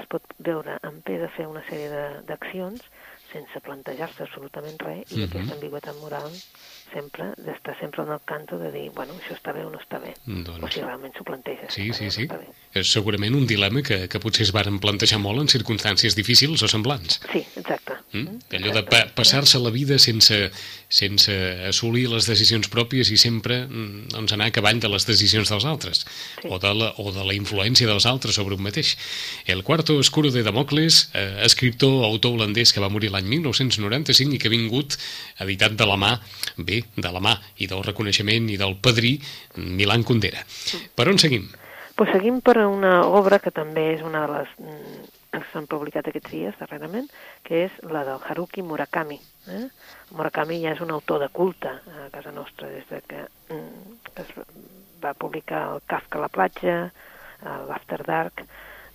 es 0.00 0.06
pot 0.10 0.22
veure 0.38 0.78
en 0.82 1.00
pe 1.02 1.18
de 1.18 1.28
fer 1.28 1.46
una 1.46 1.62
sèrie 1.68 1.88
de- 1.88 2.22
d'accions 2.26 2.80
sense 3.32 3.60
plantejar-se 3.66 4.22
absolutament 4.22 4.78
res 4.80 5.10
i 5.10 5.16
Mhm. 5.16 5.24
aquesta 5.24 5.54
ambigüetat 5.54 5.96
moral 6.00 6.30
sempre, 6.92 7.32
d'estar 7.36 7.76
sempre 7.80 8.02
en 8.04 8.12
el 8.12 8.20
canto 8.24 8.58
de 8.58 8.70
dir, 8.70 8.90
bueno, 8.92 9.14
això 9.14 9.34
està 9.34 9.52
bé 9.52 9.64
o 9.64 9.70
no 9.70 9.78
està 9.78 9.98
bé. 10.00 10.14
Doncs- 10.26 10.62
O 10.62 10.68
si 10.70 10.80
realment 10.80 11.12
s'ho 11.16 11.24
planteja. 11.24 11.68
Sí, 11.70 11.92
sí, 11.92 12.10
sí. 12.10 12.26
no. 12.28 12.38
És 12.72 12.92
segurament 12.92 13.34
un 13.34 13.46
dilema 13.46 13.82
que, 13.82 14.08
que 14.08 14.20
potser 14.20 14.42
es 14.42 14.52
varen 14.52 14.78
plantejar 14.78 15.18
molt 15.18 15.40
en 15.40 15.48
circumstàncies 15.48 16.14
difícils 16.14 16.62
o 16.62 16.68
semblants. 16.68 17.20
Sí, 17.32 17.44
exacte. 17.56 17.93
Mm? 18.14 18.38
Allò 18.54 18.72
de 18.76 18.82
pa 18.86 19.00
passar-se 19.16 19.58
la 19.58 19.72
vida 19.74 19.98
sense, 19.98 20.36
sense 20.86 21.34
assolir 21.66 22.04
les 22.12 22.28
decisions 22.30 22.68
pròpies 22.70 23.10
i 23.10 23.18
sempre 23.18 23.64
mm, 23.66 24.12
doncs, 24.14 24.34
anar 24.36 24.46
a 24.48 24.54
cavall 24.54 24.78
de 24.78 24.90
les 24.92 25.06
decisions 25.08 25.50
dels 25.50 25.66
altres 25.66 26.04
Sí. 26.04 26.48
o, 26.48 26.58
de 26.62 26.70
la, 26.74 26.92
o 27.02 27.10
de 27.12 27.24
la 27.26 27.34
influència 27.34 27.88
dels 27.90 28.06
altres 28.06 28.38
sobre 28.38 28.54
un 28.54 28.62
mateix. 28.62 28.94
El 29.46 29.64
Cuarto 29.66 29.96
Oscuro 29.98 30.30
de 30.30 30.44
Damocles, 30.46 31.10
eh, 31.14 31.42
escriptor, 31.42 32.04
autor 32.06 32.36
holandès 32.38 32.72
que 32.72 32.82
va 32.82 32.92
morir 32.92 33.10
l'any 33.10 33.26
1995 33.32 34.34
i 34.34 34.38
que 34.38 34.48
ha 34.48 34.54
vingut 34.54 34.96
editat 35.42 35.74
de 35.74 35.86
la 35.90 35.98
mà, 35.98 36.14
bé, 36.56 36.84
de 36.94 37.10
la 37.10 37.20
mà 37.20 37.34
i 37.58 37.66
del 37.66 37.82
reconeixement 37.82 38.48
i 38.50 38.56
del 38.60 38.78
padrí 38.78 39.16
Milan 39.56 40.04
Kundera. 40.06 40.44
Per 40.94 41.08
on 41.10 41.18
seguim? 41.18 41.50
Pues 41.94 42.10
seguim 42.10 42.40
per 42.42 42.58
una 42.66 43.04
obra 43.06 43.38
que 43.38 43.52
també 43.54 43.92
és 43.94 44.00
una 44.02 44.24
de 44.26 44.32
les 44.32 44.54
mm, 44.58 45.04
que 45.42 45.52
s'han 45.52 45.68
publicat 45.70 46.08
aquests 46.10 46.30
dies, 46.30 46.58
darrerament, 46.60 47.08
que 47.46 47.64
és 47.66 47.80
la 47.90 48.04
del 48.06 48.22
Haruki 48.22 48.62
Murakami. 48.62 49.18
Eh? 49.54 49.64
Murakami 50.16 50.60
ja 50.62 50.74
és 50.76 50.82
un 50.84 50.92
autor 50.94 51.24
de 51.24 51.30
culte 51.32 51.72
a 52.04 52.10
casa 52.14 52.32
nostra 52.32 52.70
des 52.72 52.86
de 52.90 53.00
que 53.08 53.24
mm, 53.50 53.96
es 54.22 54.36
va 55.04 55.14
publicar 55.14 55.66
el 55.72 55.82
Kafka 55.86 56.18
a 56.18 56.24
la 56.24 56.32
platja, 56.32 56.78
l'After 57.68 58.02
Dark, 58.06 58.44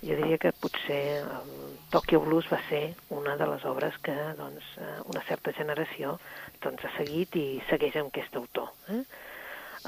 jo 0.00 0.16
diria 0.16 0.38
que 0.40 0.52
potser 0.56 1.20
el 1.20 1.50
Tokyo 1.92 2.20
Blues 2.24 2.48
va 2.48 2.58
ser 2.70 2.94
una 3.12 3.36
de 3.36 3.46
les 3.50 3.64
obres 3.68 3.96
que 4.04 4.14
doncs, 4.38 4.64
eh, 4.80 4.94
una 5.12 5.20
certa 5.28 5.52
generació 5.52 6.16
doncs, 6.64 6.84
ha 6.84 6.92
seguit 6.96 7.36
i 7.36 7.44
segueix 7.68 7.98
amb 8.00 8.08
aquest 8.08 8.38
autor. 8.40 8.72
Eh? 8.88 9.02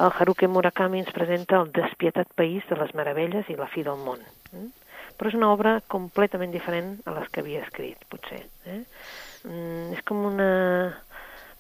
El 0.03 0.13
Haruki 0.13 0.49
Murakami 0.49 1.01
ens 1.01 1.13
presenta 1.17 1.63
el 1.63 1.73
despietat 1.73 2.29
país 2.37 2.65
de 2.69 2.77
les 2.81 2.93
meravelles 2.99 3.49
i 3.49 3.57
la 3.57 3.71
fi 3.73 3.85
del 3.89 4.01
món. 4.05 4.21
Eh? 4.53 4.69
Però 5.19 5.31
és 5.31 5.39
una 5.39 5.53
obra 5.53 5.77
completament 5.93 6.53
diferent 6.55 6.95
a 7.07 7.17
les 7.17 7.29
que 7.33 7.43
havia 7.43 7.63
escrit, 7.67 8.03
potser. 8.11 8.43
Eh? 8.67 8.83
Mm, 9.49 9.93
és 9.97 10.03
com 10.09 10.25
una 10.29 10.51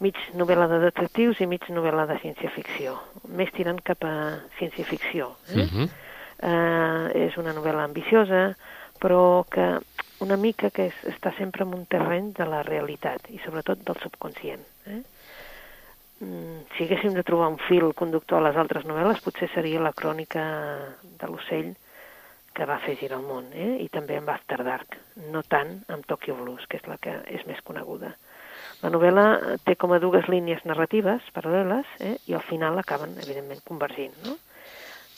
mig 0.02 0.18
novel·la 0.34 0.66
de 0.70 0.80
detectius 0.82 1.40
i 1.40 1.46
mig 1.46 1.68
novel·la 1.70 2.06
de 2.10 2.18
ciència-ficció. 2.22 2.96
Més 3.38 3.52
tirant 3.54 3.78
cap 3.86 4.02
a 4.04 4.14
ciència-ficció. 4.58 5.30
Eh? 5.54 5.62
Uh 5.62 5.68
-huh. 5.70 5.88
eh, 6.42 7.26
és 7.26 7.36
una 7.36 7.54
novel·la 7.54 7.84
ambiciosa, 7.84 8.56
però 9.00 9.44
que 9.48 9.78
una 10.20 10.36
mica 10.36 10.70
que 10.70 10.86
és, 10.86 10.94
està 11.04 11.32
sempre 11.36 11.64
en 11.64 11.74
un 11.74 11.86
terreny 11.86 12.32
de 12.32 12.46
la 12.46 12.62
realitat 12.62 13.30
i 13.30 13.40
sobretot 13.44 13.78
del 13.86 13.98
subconscient. 14.02 14.62
Eh? 14.86 15.02
Mm, 16.22 16.58
si 16.76 16.84
haguéssim 16.84 17.14
de 17.14 17.24
trobar 17.26 17.48
un 17.48 17.58
fil 17.58 17.92
conductor 17.94 18.38
a 18.38 18.48
les 18.48 18.56
altres 18.56 18.84
novel·les, 18.84 19.22
potser 19.24 19.48
seria 19.54 19.80
la 19.82 19.92
crònica 19.92 20.44
de 21.02 21.26
l'ocell 21.26 21.72
que 22.54 22.66
va 22.68 22.80
fer 22.84 22.96
girar 23.00 23.18
el 23.20 23.26
món, 23.26 23.48
eh? 23.52 23.78
i 23.84 23.88
també 23.92 24.18
amb 24.18 24.30
After 24.32 24.60
Dark, 24.66 24.98
no 25.32 25.42
tant 25.42 25.78
amb 25.92 26.06
Tokyo 26.06 26.36
Blues, 26.38 26.66
que 26.68 26.78
és 26.80 26.86
la 26.90 26.98
que 27.02 27.16
és 27.32 27.46
més 27.48 27.60
coneguda. 27.64 28.14
La 28.82 28.90
novel·la 28.90 29.26
té 29.62 29.76
com 29.78 29.92
a 29.94 30.00
dues 30.02 30.26
línies 30.32 30.64
narratives 30.66 31.28
paral·leles 31.36 31.86
eh? 32.02 32.16
i 32.26 32.34
al 32.34 32.42
final 32.48 32.78
acaben, 32.80 33.14
evidentment, 33.22 33.62
convergint. 33.68 34.16
No? 34.26 34.34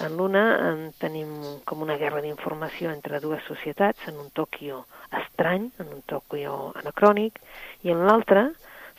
En 0.04 0.16
l'una 0.18 0.42
en 0.68 0.80
tenim 0.98 1.30
com 1.68 1.82
una 1.86 1.96
guerra 2.00 2.20
d'informació 2.24 2.90
entre 2.90 3.20
dues 3.22 3.44
societats, 3.48 4.08
en 4.10 4.18
un 4.20 4.28
Tòquio 4.34 4.82
estrany, 5.22 5.70
en 5.80 5.92
un 5.96 6.02
Tòquio 6.10 6.72
anacrònic, 6.82 7.40
i 7.86 7.94
en 7.94 8.02
l'altra 8.08 8.48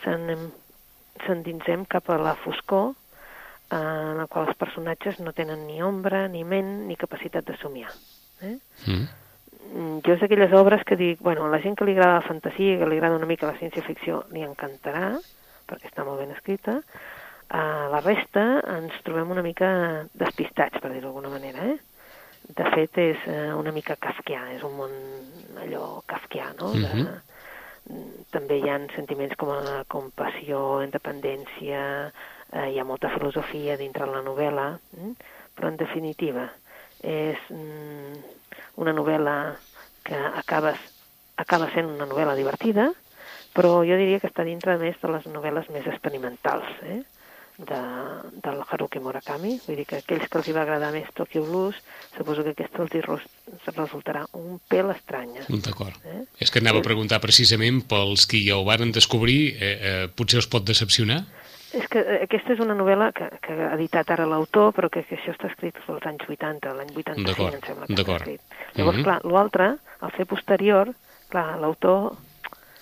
s'endinsem 0.06 1.86
cap 1.92 2.10
a 2.10 2.18
la 2.22 2.36
foscor 2.46 2.94
eh, 2.94 3.78
en 3.78 4.18
la 4.24 4.28
qual 4.32 4.50
els 4.50 4.60
personatges 4.66 5.20
no 5.20 5.36
tenen 5.36 5.68
ni 5.68 5.82
ombra, 5.84 6.28
ni 6.32 6.44
ment, 6.48 6.88
ni 6.88 6.96
capacitat 7.06 7.46
de 7.52 7.58
somiar. 7.62 7.92
Eh? 8.46 8.58
Mm. 8.88 9.06
Jo 10.06 10.14
és 10.14 10.22
d'aquelles 10.22 10.54
obres 10.56 10.84
que 10.88 10.96
dic, 10.96 11.20
bueno, 11.26 11.46
a 11.46 11.50
la 11.52 11.60
gent 11.64 11.76
que 11.76 11.86
li 11.88 11.96
agrada 11.98 12.20
la 12.22 12.28
fantasia, 12.28 12.78
que 12.80 12.88
li 12.88 13.00
agrada 13.00 13.18
una 13.18 13.28
mica 13.28 13.50
la 13.50 13.58
ciència-ficció, 13.60 14.24
li 14.32 14.44
encantarà, 14.46 15.16
perquè 15.68 15.90
està 15.90 16.06
molt 16.06 16.22
ben 16.22 16.32
escrita. 16.36 16.80
A 17.50 17.64
la 17.92 18.00
resta 18.06 18.46
ens 18.78 18.96
trobem 19.06 19.30
una 19.34 19.44
mica 19.46 19.68
despistats, 20.14 20.80
per 20.82 20.92
dir-ho 20.94 21.10
d'alguna 21.10 21.34
manera, 21.34 21.66
eh? 21.74 21.78
De 22.56 22.66
fet, 22.76 22.98
és 23.02 23.24
eh, 23.28 23.52
una 23.58 23.72
mica 23.74 23.96
kafkià, 23.98 24.52
és 24.56 24.64
un 24.64 24.76
món 24.78 24.92
allò 25.64 26.02
kafkià, 26.08 26.52
no? 26.60 26.72
De, 26.74 26.92
Mhm. 26.94 27.22
també 28.32 28.58
hi 28.58 28.70
ha 28.70 28.80
sentiments 28.96 29.36
com 29.38 29.50
la 29.50 29.84
compassió, 29.88 30.82
independència, 30.82 32.12
eh, 32.52 32.70
hi 32.72 32.80
ha 32.80 32.84
molta 32.84 33.10
filosofia 33.14 33.78
dintre 33.78 34.08
la 34.10 34.22
novel·la, 34.26 34.80
mm? 34.98 35.12
però 35.56 35.68
en 35.70 35.78
definitiva 35.78 36.50
és 37.06 37.42
mm, 37.54 38.20
una 38.82 38.94
novel·la 38.98 39.38
que 40.06 40.18
acabes, 40.18 40.80
acaba 41.38 41.70
sent 41.74 41.90
una 41.90 42.08
novel·la 42.10 42.36
divertida, 42.38 42.92
però 43.56 43.80
jo 43.88 43.98
diria 43.98 44.20
que 44.20 44.30
està 44.30 44.44
dintre 44.44 44.78
més 44.82 44.98
de 45.02 45.12
les 45.14 45.28
novel·les 45.32 45.70
més 45.72 45.88
experimentals 45.88 46.68
eh? 46.84 47.02
de, 47.58 47.80
del 48.44 48.60
Haruki 48.68 49.00
Murakami, 49.00 49.56
vull 49.64 49.80
dir 49.80 49.86
que 49.88 50.02
aquells 50.02 50.28
que 50.28 50.40
els 50.42 50.50
hi 50.50 50.56
va 50.56 50.66
agradar 50.66 50.92
més 50.92 51.08
Tokyo 51.16 51.46
Blues, 51.46 51.80
suposo 52.18 52.44
que 52.44 52.52
aquesta 52.56 52.84
els 52.84 52.98
hi 52.98 53.04
resultarà 53.06 54.26
un 54.36 54.60
pèl 54.70 54.92
estranya. 54.92 55.46
D'acord. 55.48 55.96
Eh? 56.04 56.26
És 56.44 56.52
que 56.52 56.60
anava 56.64 56.84
a 56.84 56.88
preguntar 56.88 57.22
precisament 57.24 57.82
pels 57.88 58.28
qui 58.28 58.44
ja 58.50 58.60
ho 58.60 58.68
varen 58.68 58.92
descobrir, 58.96 59.56
eh, 59.56 59.74
eh, 59.76 59.96
potser 60.12 60.44
us 60.44 60.52
pot 60.52 60.68
decepcionar? 60.68 61.24
És 61.76 61.88
que 61.92 62.00
eh, 62.00 62.22
aquesta 62.24 62.54
és 62.56 62.62
una 62.64 62.76
novel·la 62.78 63.10
que, 63.16 63.28
que 63.44 63.54
ha 63.54 63.74
editat 63.76 64.12
ara 64.16 64.26
l'autor, 64.30 64.72
però 64.76 64.90
que, 64.90 65.04
que 65.04 65.18
això 65.18 65.34
està 65.36 65.50
escrit 65.52 65.76
als 65.88 66.06
anys 66.08 66.24
80, 66.30 66.74
l'any 66.78 66.94
85 66.96 67.26
D'acord, 67.28 67.58
em 67.58 67.66
sembla 67.68 67.88
que 67.88 67.94
està 67.94 68.16
escrit. 68.22 68.42
Llavors, 68.76 68.98
Mhm. 68.98 69.04
clar, 69.04 69.20
l'altre, 69.26 69.68
al 70.00 70.12
ser 70.16 70.26
posterior, 70.26 70.94
clar, 71.30 71.60
l'autor 71.60 72.16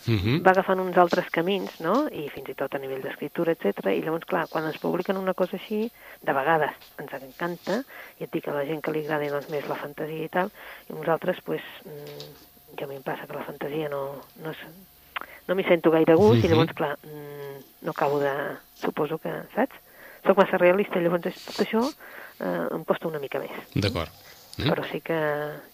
Uh 0.06 0.20
-huh. 0.20 0.42
va 0.44 0.52
agafant 0.52 0.80
uns 0.82 0.98
altres 0.98 1.30
camins, 1.32 1.80
no?, 1.80 2.10
i 2.12 2.28
fins 2.30 2.50
i 2.50 2.54
tot 2.54 2.76
a 2.76 2.78
nivell 2.78 3.02
d'escriptura, 3.02 3.54
etc. 3.54 3.88
i 3.96 4.02
llavors, 4.02 4.26
clar, 4.26 4.50
quan 4.50 4.66
ens 4.66 4.78
publiquen 4.78 5.16
una 5.16 5.34
cosa 5.34 5.56
així, 5.56 5.90
de 6.22 6.34
vegades 6.34 6.72
ens 7.00 7.14
encanta, 7.14 7.84
i 8.20 8.26
et 8.26 8.32
dic 8.32 8.46
a 8.50 8.52
la 8.54 8.66
gent 8.66 8.82
que 8.82 8.92
li 8.92 9.06
agrada 9.06 9.30
doncs, 9.30 9.50
més 9.50 9.66
la 9.70 9.76
fantasia 9.76 10.26
i 10.26 10.28
tal, 10.28 10.52
i 10.90 10.94
nosaltres, 10.94 11.40
pues, 11.46 11.62
mm, 11.86 12.76
jo 12.78 12.84
a 12.86 12.88
mi 12.90 12.96
em 12.98 13.02
passa 13.02 13.26
que 13.26 13.34
la 13.34 13.44
fantasia 13.46 13.88
no, 13.88 14.22
no, 14.44 14.52
és, 14.52 14.58
no 15.48 15.56
m'hi 15.56 15.64
sento 15.64 15.92
gaire 15.92 16.16
gust, 16.16 16.40
Mhm. 16.42 16.46
i 16.46 16.50
llavors, 16.50 16.74
clar, 16.74 16.98
mm, 17.04 17.86
no 17.86 17.92
acabo 17.92 18.20
de... 18.20 18.32
suposo 18.84 19.18
que, 19.18 19.32
saps? 19.56 19.76
Soc 20.26 20.38
massa 20.38 20.58
realista, 20.58 21.00
llavors 21.00 21.24
tot 21.46 21.60
això 21.66 21.82
eh, 22.40 22.68
em 22.76 22.84
costa 22.84 23.08
una 23.08 23.20
mica 23.20 23.40
més. 23.40 23.52
D'acord. 23.76 24.10
Eh? 24.60 24.68
Però 24.70 24.84
sí 24.92 25.00
que 25.02 25.16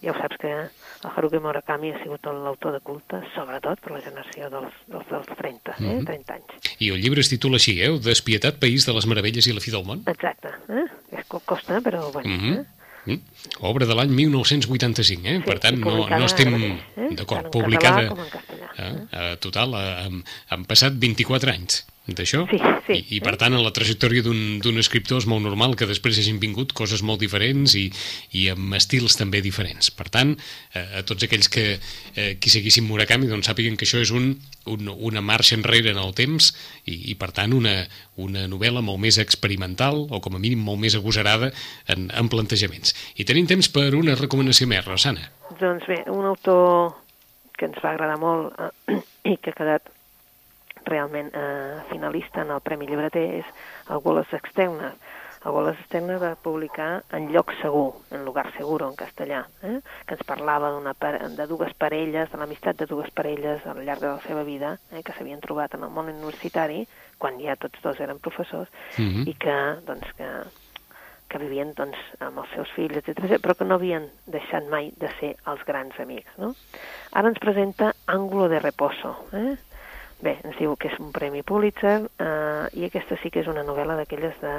ja 0.00 0.10
ho 0.10 0.14
saps 0.16 0.38
que 0.40 0.50
el 0.50 1.10
Haruki 1.14 1.38
Murakami 1.38 1.90
ha 1.92 1.98
sigut 2.02 2.24
l'autor 2.24 2.72
de 2.72 2.80
culte, 2.80 3.20
sobretot 3.34 3.78
per 3.84 3.92
la 3.92 4.00
generació 4.00 4.48
dels, 4.48 4.72
dels, 4.88 5.06
dels 5.10 5.26
30, 5.36 5.74
eh? 5.78 5.82
Mhm. 5.82 6.04
30 6.06 6.34
anys. 6.34 6.72
I 6.78 6.88
el 6.94 7.00
llibre 7.02 7.20
es 7.20 7.28
titula 7.28 7.56
així, 7.60 7.76
eh? 7.82 7.90
Despietat 8.00 8.56
país 8.58 8.86
de 8.86 8.92
les 8.94 9.06
meravelles 9.06 9.46
i 9.46 9.52
la 9.52 9.60
fi 9.60 9.70
del 9.70 9.84
món. 9.84 10.02
Exacte. 10.06 10.48
Eh? 10.70 10.86
És, 11.18 11.26
co- 11.28 11.42
costa, 11.44 11.80
però 11.80 12.10
bueno. 12.12 12.28
Mhm. 12.30 12.52
eh? 12.60 12.64
Mm. 13.06 13.20
Obra 13.64 13.86
de 13.86 13.94
l'any 13.94 14.10
1985, 14.12 15.24
eh? 15.26 15.36
Sí, 15.38 15.42
per 15.44 15.58
tant, 15.58 15.78
no, 15.80 16.06
no 16.08 16.24
estem... 16.26 16.52
eh? 16.96 17.08
D'acord, 17.16 17.50
publicada... 17.50 18.08
català 18.08 18.59
Eh? 18.76 18.92
Eh, 19.10 19.32
total, 19.42 19.74
eh, 19.78 19.94
han, 20.04 20.20
han 20.54 20.68
passat 20.68 20.98
24 21.00 21.54
anys 21.54 21.84
d'això. 22.14 22.44
Sí, 22.50 22.58
sí, 22.86 22.94
I, 22.96 23.16
i 23.16 23.20
per 23.22 23.36
tant 23.38 23.54
en 23.54 23.62
la 23.62 23.72
trajectòria 23.74 24.24
d'un 24.24 24.80
escriptor 24.80 25.20
és 25.20 25.26
molt 25.30 25.44
normal 25.44 25.76
que 25.78 25.88
després 25.88 26.18
hagin 26.18 26.40
vingut 26.42 26.72
coses 26.76 27.04
molt 27.06 27.20
diferents 27.22 27.74
i, 27.78 27.86
i 28.36 28.48
amb 28.50 28.74
estils 28.78 29.16
també 29.18 29.42
diferents. 29.44 29.92
Per 29.94 30.08
tant, 30.12 30.34
eh, 30.74 30.86
a 31.00 31.02
tots 31.06 31.26
aquells 31.26 31.50
que 31.52 31.66
eh, 31.76 32.32
qui 32.40 32.52
seguissin 32.52 32.88
Murakami 32.88 33.30
doncs 33.30 33.50
sàpiguen 33.50 33.78
que 33.78 33.86
això 33.86 34.00
és 34.02 34.12
un, 34.16 34.32
un, 34.70 34.90
una 34.90 35.22
marxa 35.24 35.56
enrere 35.58 35.94
en 35.94 36.00
el 36.02 36.14
temps 36.18 36.50
i, 36.84 37.12
i 37.12 37.18
per 37.20 37.30
tant 37.36 37.54
una, 37.56 37.76
una 38.20 38.46
novel·la 38.50 38.82
molt 38.84 39.02
més 39.02 39.20
experimental 39.22 40.06
o 40.08 40.22
com 40.24 40.36
a 40.36 40.42
mínim 40.42 40.64
molt 40.66 40.82
més 40.82 40.96
agosarada 40.98 41.52
en, 41.86 42.08
en 42.10 42.32
plantejaments. 42.32 42.96
I 43.20 43.28
tenim 43.28 43.46
temps 43.50 43.70
per 43.70 43.90
una 43.98 44.18
recomanació 44.18 44.68
més, 44.70 44.84
Rosana 44.86 45.30
Doncs 45.60 45.86
bé, 45.88 46.02
un 46.10 46.24
autor 46.30 46.94
que 47.60 47.68
ens 47.68 47.80
va 47.84 47.92
agradar 47.92 48.16
molt 48.20 48.56
eh, 48.88 49.00
i 49.34 49.36
que 49.36 49.52
ha 49.52 49.58
quedat 49.58 49.90
realment 50.86 51.28
eh, 51.36 51.80
finalista 51.90 52.40
en 52.40 52.54
el 52.54 52.62
Premi 52.64 52.88
Llibreter 52.88 53.26
és 53.42 53.48
el 53.92 54.00
Wallace 54.00 54.38
Externa. 54.38 54.94
El 55.44 55.52
Wallace 55.56 55.80
Externa 55.80 56.18
va 56.20 56.34
publicar 56.36 57.02
En 57.16 57.30
lloc 57.32 57.52
segur, 57.60 57.94
en 58.12 58.24
lugar 58.24 58.46
seguro, 58.56 58.88
en 58.88 58.96
castellà, 58.96 59.42
eh? 59.62 59.78
que 60.06 60.16
ens 60.16 60.24
parlava 60.28 60.72
de 60.72 61.46
dues 61.48 61.72
parelles, 61.76 62.32
de 62.32 62.40
l'amistat 62.40 62.80
de 62.80 62.88
dues 62.88 63.12
parelles 63.12 63.64
al 63.66 63.84
llarg 63.84 64.00
de 64.00 64.08
la 64.08 64.24
seva 64.24 64.44
vida, 64.44 64.78
eh? 64.92 65.04
que 65.04 65.12
s'havien 65.16 65.40
trobat 65.40 65.76
en 65.76 65.84
el 65.84 65.92
món 65.92 66.08
universitari, 66.12 66.86
quan 67.18 67.40
ja 67.40 67.56
tots 67.60 67.80
dos 67.84 68.00
eren 68.00 68.18
professors, 68.18 68.68
Mhm. 68.96 69.28
i 69.28 69.34
que, 69.34 69.56
doncs, 69.86 70.12
que, 70.16 70.28
que 71.30 71.38
vivien 71.38 71.72
doncs, 71.78 71.98
amb 72.20 72.42
els 72.42 72.50
seus 72.56 72.70
fills, 72.74 72.98
etc, 72.98 73.38
però 73.40 73.54
que 73.54 73.64
no 73.68 73.78
havien 73.78 74.08
deixat 74.26 74.66
mai 74.70 74.90
de 74.98 75.08
ser 75.20 75.36
els 75.50 75.62
grans 75.68 75.94
amics. 76.02 76.32
No? 76.42 76.52
Ara 77.14 77.30
ens 77.30 77.38
presenta 77.42 77.92
Ángulo 78.10 78.48
de 78.50 78.58
Reposo. 78.60 79.14
Eh? 79.32 79.54
Bé, 80.20 80.34
ens 80.44 80.58
diu 80.58 80.74
que 80.76 80.90
és 80.90 80.98
un 81.00 81.12
premi 81.16 81.40
Pulitzer 81.46 82.00
eh, 82.04 82.66
i 82.76 82.84
aquesta 82.90 83.16
sí 83.22 83.30
que 83.32 83.40
és 83.40 83.48
una 83.48 83.62
novel·la 83.64 83.94
d'aquelles 83.96 84.34
de 84.42 84.56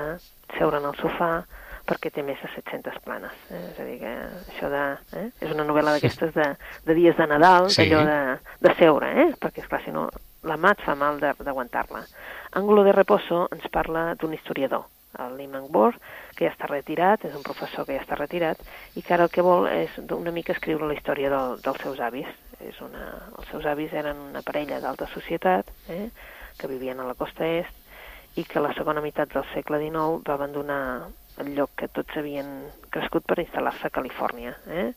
seure 0.57 0.79
en 0.81 0.87
el 0.89 0.95
sofà 0.97 1.43
perquè 1.85 2.11
té 2.13 2.23
més 2.23 2.39
de 2.41 2.47
700 2.55 2.97
planes. 3.05 3.35
Eh? 3.51 3.59
És 3.73 3.79
a 3.81 3.85
dir, 3.85 3.97
que 4.01 4.13
això 4.53 4.69
de... 4.71 4.81
Eh? 5.19 5.27
És 5.43 5.51
una 5.53 5.65
novel·la 5.67 5.97
d'aquestes 5.97 6.33
de, 6.33 6.47
de 6.87 6.95
dies 6.97 7.17
de 7.17 7.27
Nadal, 7.27 7.69
Sí. 7.73 7.83
d'allò 7.89 8.05
de, 8.07 8.39
de 8.63 8.73
seure, 8.79 9.11
eh? 9.25 9.27
perquè, 9.41 9.65
esclar, 9.65 9.81
si 9.85 9.91
no, 9.93 10.07
la 10.47 10.57
mà 10.57 10.71
et 10.73 10.81
fa 10.85 10.95
mal 10.97 11.19
d'aguantar-la. 11.21 12.05
Ángulo 12.57 12.83
de 12.87 12.93
Reposo 12.95 13.43
ens 13.53 13.67
parla 13.73 14.15
d'un 14.15 14.33
historiador, 14.33 14.85
el 15.19 15.37
Lehman 15.37 15.67
Ward, 15.69 15.99
que 16.35 16.45
ja 16.45 16.53
està 16.53 16.69
retirat, 16.69 17.25
és 17.27 17.35
un 17.35 17.43
professor 17.43 17.85
que 17.85 17.97
ja 17.97 18.03
està 18.03 18.17
retirat, 18.19 18.61
i 18.95 19.03
que 19.03 19.13
ara 19.15 19.27
el 19.27 19.33
que 19.33 19.45
vol 19.45 19.67
és 19.71 19.97
una 20.07 20.31
mica 20.31 20.55
escriure 20.55 20.87
la 20.87 20.95
història 20.97 21.31
del, 21.33 21.59
dels 21.65 21.81
seus 21.83 21.99
avis. 21.99 22.29
És 22.61 22.79
una, 22.85 23.07
els 23.39 23.47
seus 23.49 23.65
avis 23.65 23.93
eren 23.97 24.19
una 24.29 24.43
parella 24.45 24.79
d'alta 24.79 25.07
societat, 25.11 25.71
eh, 25.89 26.07
que 26.59 26.69
vivien 26.69 26.99
a 26.99 27.07
la 27.07 27.17
costa 27.17 27.47
est, 27.47 27.77
i 28.35 28.45
que 28.47 28.59
a 28.59 28.63
la 28.63 28.73
segona 28.77 29.01
meitat 29.03 29.33
del 29.33 29.47
segle 29.51 29.79
XIX 29.81 30.21
va 30.27 30.37
abandonar 30.37 30.81
el 31.41 31.55
lloc 31.55 31.73
que 31.79 31.89
tots 31.91 32.15
havien 32.19 32.51
crescut 32.93 33.25
per 33.27 33.41
instal·lar-se 33.43 33.89
a 33.89 33.93
Califòrnia. 33.93 34.53
Eh? 34.67 34.91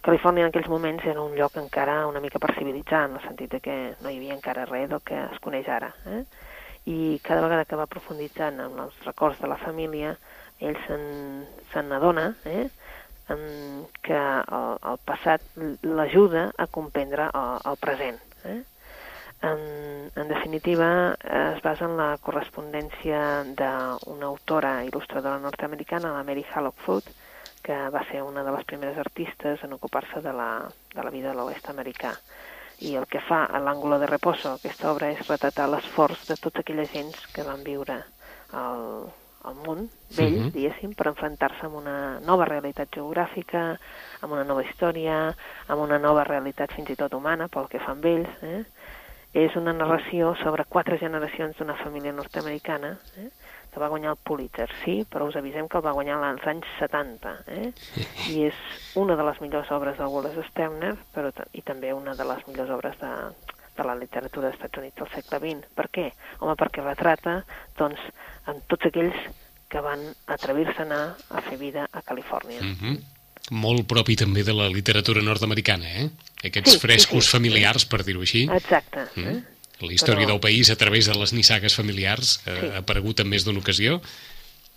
Califòrnia 0.00 0.46
en 0.46 0.52
aquells 0.52 0.70
moments 0.72 1.04
era 1.04 1.20
un 1.20 1.34
lloc 1.36 1.58
encara 1.60 2.06
una 2.08 2.22
mica 2.24 2.40
per 2.40 2.54
civilitzar, 2.56 3.04
en 3.08 3.18
el 3.18 3.24
sentit 3.26 3.58
que 3.64 3.76
no 4.00 4.08
hi 4.08 4.16
havia 4.16 4.36
encara 4.36 4.64
res 4.70 4.88
del 4.88 5.02
que 5.04 5.18
es 5.26 5.42
coneix 5.44 5.68
ara. 5.68 5.92
Eh? 6.06 6.22
I 6.86 7.20
cada 7.22 7.42
vegada 7.44 7.66
que 7.68 7.76
va 7.76 7.90
profunditzant 7.90 8.60
en 8.64 8.78
els 8.86 8.96
records 9.04 9.40
de 9.40 9.50
la 9.50 9.58
família, 9.60 10.14
ell 10.60 10.76
se 10.86 11.82
n'adona 11.82 12.34
eh? 12.44 12.68
que 14.02 14.18
el, 14.18 14.76
el 14.90 14.98
passat 15.06 15.44
l'ajuda 15.82 16.50
a 16.58 16.66
comprendre 16.66 17.28
el, 17.30 17.56
el 17.70 17.78
present. 17.84 18.20
Eh? 18.44 18.62
En, 19.42 19.60
en 20.16 20.28
definitiva, 20.28 21.16
es 21.24 21.62
basa 21.64 21.86
en 21.86 21.96
la 21.96 22.10
correspondència 22.20 23.20
d'una 23.56 24.28
autora 24.28 24.74
il·lustradora 24.84 25.40
nord-americana, 25.40 26.12
la 26.12 26.24
Mary 26.28 26.44
Hallockfoot, 26.44 27.08
que 27.64 27.76
va 27.94 28.02
ser 28.10 28.22
una 28.22 28.44
de 28.44 28.52
les 28.52 28.66
primeres 28.68 28.98
artistes 28.98 29.64
en 29.64 29.72
ocupar-se 29.76 30.20
de, 30.20 30.32
la, 30.32 30.50
de 30.94 31.02
la 31.04 31.12
vida 31.14 31.30
de 31.30 31.38
l'oest 31.38 31.70
americà. 31.72 32.12
I 32.80 32.94
el 32.96 33.06
que 33.12 33.20
fa 33.20 33.44
a 33.44 33.60
l'Àngulo 33.60 33.98
de 34.00 34.08
Reposo, 34.08 34.54
aquesta 34.54 34.90
obra, 34.92 35.10
és 35.12 35.26
retratar 35.28 35.68
l'esforç 35.68 36.28
de 36.30 36.36
tota 36.40 36.62
aquella 36.64 36.86
gent 36.88 37.12
que 37.34 37.44
van 37.44 37.64
viure 37.66 37.98
al, 38.56 39.10
al 39.44 39.58
món 39.66 39.88
vell, 40.16 40.38
uh 40.38 40.44
-huh. 40.46 40.52
diguéssim, 40.52 40.94
per 40.94 41.06
enfrontar-se 41.08 41.66
amb 41.66 41.76
una 41.76 42.20
nova 42.20 42.44
realitat 42.44 42.88
geogràfica, 42.96 43.78
amb 44.20 44.32
una 44.32 44.44
nova 44.44 44.62
història, 44.62 45.34
amb 45.66 45.80
una 45.80 45.98
nova 45.98 46.24
realitat 46.24 46.72
fins 46.72 46.90
i 46.90 46.96
tot 46.96 47.14
humana, 47.14 47.48
pel 47.48 47.68
que 47.68 47.80
fan 47.80 48.00
ells. 48.04 48.28
Eh? 48.42 48.64
És 49.32 49.54
una 49.56 49.72
narració 49.72 50.34
sobre 50.42 50.64
quatre 50.64 50.98
generacions 50.98 51.56
d'una 51.56 51.74
família 51.74 52.12
nord-americana, 52.12 52.98
eh? 53.16 53.30
Que 53.70 53.80
va 53.82 53.88
guanyar 53.92 54.14
el 54.14 54.20
Pulitzer, 54.24 54.68
sí, 54.84 55.00
però 55.10 55.28
us 55.28 55.36
avisem 55.38 55.68
que 55.68 55.78
el 55.78 55.84
va 55.86 55.94
guanyar 55.96 56.18
als 56.24 56.46
anys 56.50 56.66
70, 56.78 57.34
eh? 57.48 57.70
i 58.32 58.44
és 58.48 58.58
una 59.00 59.16
de 59.16 59.26
les 59.26 59.40
millors 59.40 59.70
obres 59.76 59.98
de 59.98 60.08
Wallace 60.10 60.46
Stemner, 60.50 60.96
però 61.14 61.30
i 61.52 61.62
també 61.62 61.92
una 61.94 62.14
de 62.18 62.26
les 62.28 62.42
millors 62.48 62.72
obres 62.76 62.98
de, 63.00 63.12
de 63.76 63.86
la 63.86 63.94
literatura 63.98 64.48
dels 64.48 64.58
Estats 64.58 64.82
Units 64.82 64.96
del 64.96 65.12
segle 65.14 65.40
XX. 65.44 65.70
Per 65.76 65.86
què? 65.94 66.08
Home, 66.40 66.56
perquè 66.58 66.84
retrata, 66.84 67.40
doncs, 67.78 68.02
amb 68.50 68.66
tots 68.68 68.90
aquells 68.90 69.30
que 69.70 69.80
van 69.84 70.02
atrevir-se 70.26 70.82
a 70.82 70.86
anar 70.88 71.02
a 71.30 71.42
fer 71.46 71.56
vida 71.60 71.86
a 71.92 72.02
Califòrnia. 72.02 72.60
Mm 72.60 72.76
-hmm. 72.80 73.00
Molt 73.50 73.86
propi 73.86 74.14
també 74.16 74.42
de 74.44 74.52
la 74.52 74.68
literatura 74.68 75.22
nord-americana, 75.22 75.86
eh? 75.86 76.10
Aquests 76.44 76.70
Sí, 76.70 76.78
sí, 76.78 76.86
frescos 76.86 77.24
sí. 77.24 77.30
familiars, 77.30 77.86
per 77.86 78.04
dir-ho 78.04 78.20
així. 78.20 78.48
Exacte. 78.52 79.06
Mm. 79.16 79.28
Eh? 79.28 79.42
La 79.80 79.92
història 79.92 80.26
Però- 80.26 80.34
del 80.34 80.40
país 80.40 80.70
a 80.70 80.76
través 80.76 81.06
de 81.06 81.14
les 81.18 81.32
nissagues 81.32 81.74
familiars 81.76 82.40
eh, 82.46 82.56
Sí. 82.60 82.66
ha 82.74 82.78
aparegut 82.84 83.20
en 83.20 83.28
més 83.28 83.44
d'una 83.44 83.60
ocasió. 83.60 84.00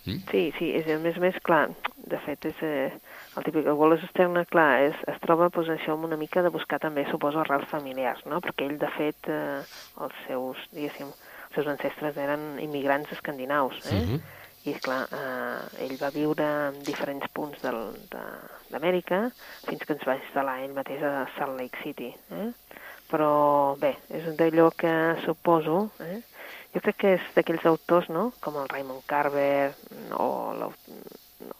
Sí, 0.04 0.52
sí, 0.58 0.66
és 0.76 0.86
a 0.92 0.98
més 1.00 1.16
a 1.16 1.20
més, 1.20 1.34
clar, 1.42 1.70
de 1.96 2.18
fet 2.26 2.44
és 2.44 2.58
eh, 2.60 2.92
el 3.38 3.42
típic, 3.46 3.64
el 3.64 3.72
Wallace 3.72 4.04
Stern, 4.10 4.36
clar, 4.52 4.82
és, 4.90 4.94
es 5.08 5.16
troba 5.22 5.48
pues, 5.48 5.68
això 5.72 5.94
amb 5.94 6.04
una 6.04 6.18
mica 6.20 6.42
de 6.44 6.50
buscar 6.52 6.78
també, 6.78 7.06
suposo, 7.10 7.40
arrels 7.40 7.64
familiars, 7.70 8.20
no? 8.28 8.42
Perquè 8.44 8.66
ell, 8.68 8.76
de 8.78 8.90
fet, 8.98 9.16
eh, 9.32 9.62
els 10.04 10.18
seus, 10.26 10.60
diguéssim, 10.76 11.08
els 11.08 11.54
seus 11.56 11.66
ancestres 11.72 12.16
eren 12.20 12.58
immigrants 12.60 13.12
escandinaus, 13.16 13.80
eh? 13.86 13.94
Mhm. 14.02 14.20
I, 14.66 14.72
clar, 14.80 15.08
eh, 15.12 15.84
ell 15.86 15.96
va 16.00 16.10
viure 16.10 16.44
en 16.68 16.82
diferents 16.84 17.24
punts 17.32 17.60
d'Amèrica 18.72 19.30
fins 19.66 19.84
que 19.84 19.92
ens 19.96 20.04
va 20.08 20.16
instal·lar 20.20 20.58
ell 20.64 20.72
mateix 20.76 21.02
a 21.04 21.26
Salt 21.38 21.58
Lake 21.60 21.80
City, 21.82 22.12
eh? 22.30 22.50
Però, 23.10 23.76
bé, 23.80 23.94
és 24.08 24.24
d'allò 24.38 24.70
que 24.76 24.92
suposo, 25.24 25.90
eh? 26.00 26.22
Jo 26.74 26.80
crec 26.82 26.96
que 26.98 27.10
és 27.18 27.26
d'aquells 27.36 27.66
autors, 27.70 28.08
no?, 28.10 28.32
com 28.42 28.56
el 28.58 28.70
Raymond 28.70 29.04
Carver 29.06 29.74
o, 30.18 30.26
o 30.50 30.70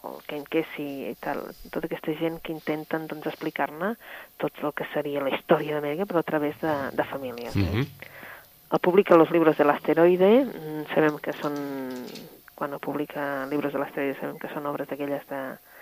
el 0.09 0.17
Ken 0.27 0.43
Kesey 0.49 1.11
i 1.11 1.13
tal, 1.21 1.43
tota 1.69 1.87
aquesta 1.87 2.15
gent 2.19 2.41
que 2.43 2.53
intenten 2.53 3.05
doncs, 3.07 3.29
explicar-ne 3.31 3.93
tot 4.41 4.59
el 4.63 4.73
que 4.75 4.87
seria 4.93 5.23
la 5.23 5.31
història 5.35 5.77
d'Amèrica, 5.77 6.07
però 6.09 6.21
a 6.21 6.27
través 6.27 6.57
de, 6.61 6.73
de 6.97 7.07
famílies. 7.11 7.55
Eh? 7.55 7.63
Mhm. 7.63 7.87
El 8.75 8.81
publica 8.81 9.15
los 9.15 9.31
libros 9.31 9.57
del 9.57 9.69
asteroide, 9.69 10.31
mm, 10.43 10.87
sabem 10.93 11.19
que 11.21 11.35
són, 11.39 11.55
quan 12.55 12.73
el 12.73 12.81
publica 12.83 13.45
libros 13.45 13.71
de 13.71 13.79
l'asteroide 13.79 14.19
sabem 14.19 14.39
que 14.41 14.51
són 14.51 14.65
obres 14.65 14.89
d'aquelles 14.89 15.23
de 15.29 15.41
mm, 15.53 15.74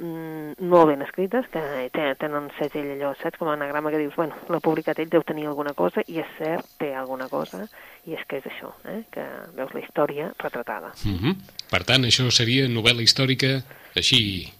molt 0.00 0.88
ben 0.88 1.02
escrites, 1.04 1.46
que 1.52 1.60
tenen, 1.92 2.16
tenen 2.20 2.48
segell 2.58 2.92
allò, 2.94 3.12
saps, 3.20 3.38
com 3.40 3.50
anagrama 3.52 3.92
que 3.92 4.00
dius, 4.00 4.14
bueno, 4.16 4.36
l'ha 4.48 4.60
publicat 4.64 4.98
ell, 5.02 5.10
deu 5.12 5.24
tenir 5.26 5.46
alguna 5.50 5.74
cosa, 5.76 6.04
i 6.08 6.20
és 6.22 6.30
cert, 6.38 6.68
té 6.80 6.94
alguna 6.96 7.28
cosa, 7.28 7.66
i 8.08 8.16
és 8.16 8.24
que 8.28 8.40
és 8.40 8.48
això, 8.48 8.72
eh? 8.88 9.02
que 9.12 9.26
veus 9.58 9.74
la 9.76 9.82
història 9.84 10.30
retratada. 10.38 10.94
Mhm. 11.04 11.36
Per 11.70 11.82
tant, 11.84 12.08
això 12.08 12.30
seria 12.30 12.68
novel·la 12.68 13.04
històrica 13.04 13.60
així... 13.94 14.52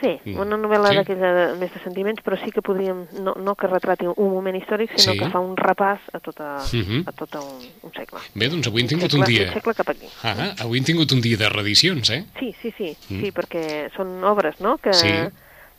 Sí, 0.00 0.20
Mm. 0.24 0.38
una 0.40 0.56
novel·la 0.56 0.88
Sí. 0.90 0.96
d'aquella 0.96 1.32
de, 1.34 1.56
més 1.58 1.72
de 1.74 1.80
sentiments, 1.80 2.22
però 2.24 2.36
sí 2.42 2.50
que 2.50 2.62
podríem, 2.62 3.06
no, 3.22 3.34
no 3.34 3.54
que 3.54 3.66
retrati 3.66 4.06
un 4.06 4.30
moment 4.32 4.56
històric, 4.56 4.90
sinó 4.96 5.12
Sí. 5.14 5.18
que 5.18 5.30
fa 5.30 5.38
un 5.40 5.56
repàs 5.56 6.00
a 6.12 6.20
tota, 6.20 6.58
Mhm. 6.72 7.04
a 7.06 7.12
tot 7.12 7.34
un, 7.36 7.68
un 7.82 7.92
segle. 7.92 8.18
Bé, 8.34 8.48
doncs 8.48 8.66
avui 8.68 8.80
hem 8.80 8.84
Un 8.86 8.88
tingut 8.88 9.10
segle, 9.10 9.24
un 9.26 9.26
dia... 9.32 9.46
Un 9.48 9.52
segle 9.54 9.74
cap 9.74 9.88
aquí. 9.88 10.06
Ah, 10.22 10.54
avui 10.60 10.78
hem 10.78 10.84
tingut 10.84 11.10
un 11.12 11.20
dia 11.20 11.36
de 11.36 11.48
reedicions, 11.48 12.10
eh? 12.10 12.24
Sí, 12.38 12.54
sí, 12.62 12.72
sí, 12.76 12.96
Mm. 13.10 13.20
sí, 13.20 13.32
perquè 13.32 13.90
són 13.96 14.22
obres, 14.24 14.60
no?, 14.60 14.78
que, 14.78 14.92
Sí. 14.94 15.08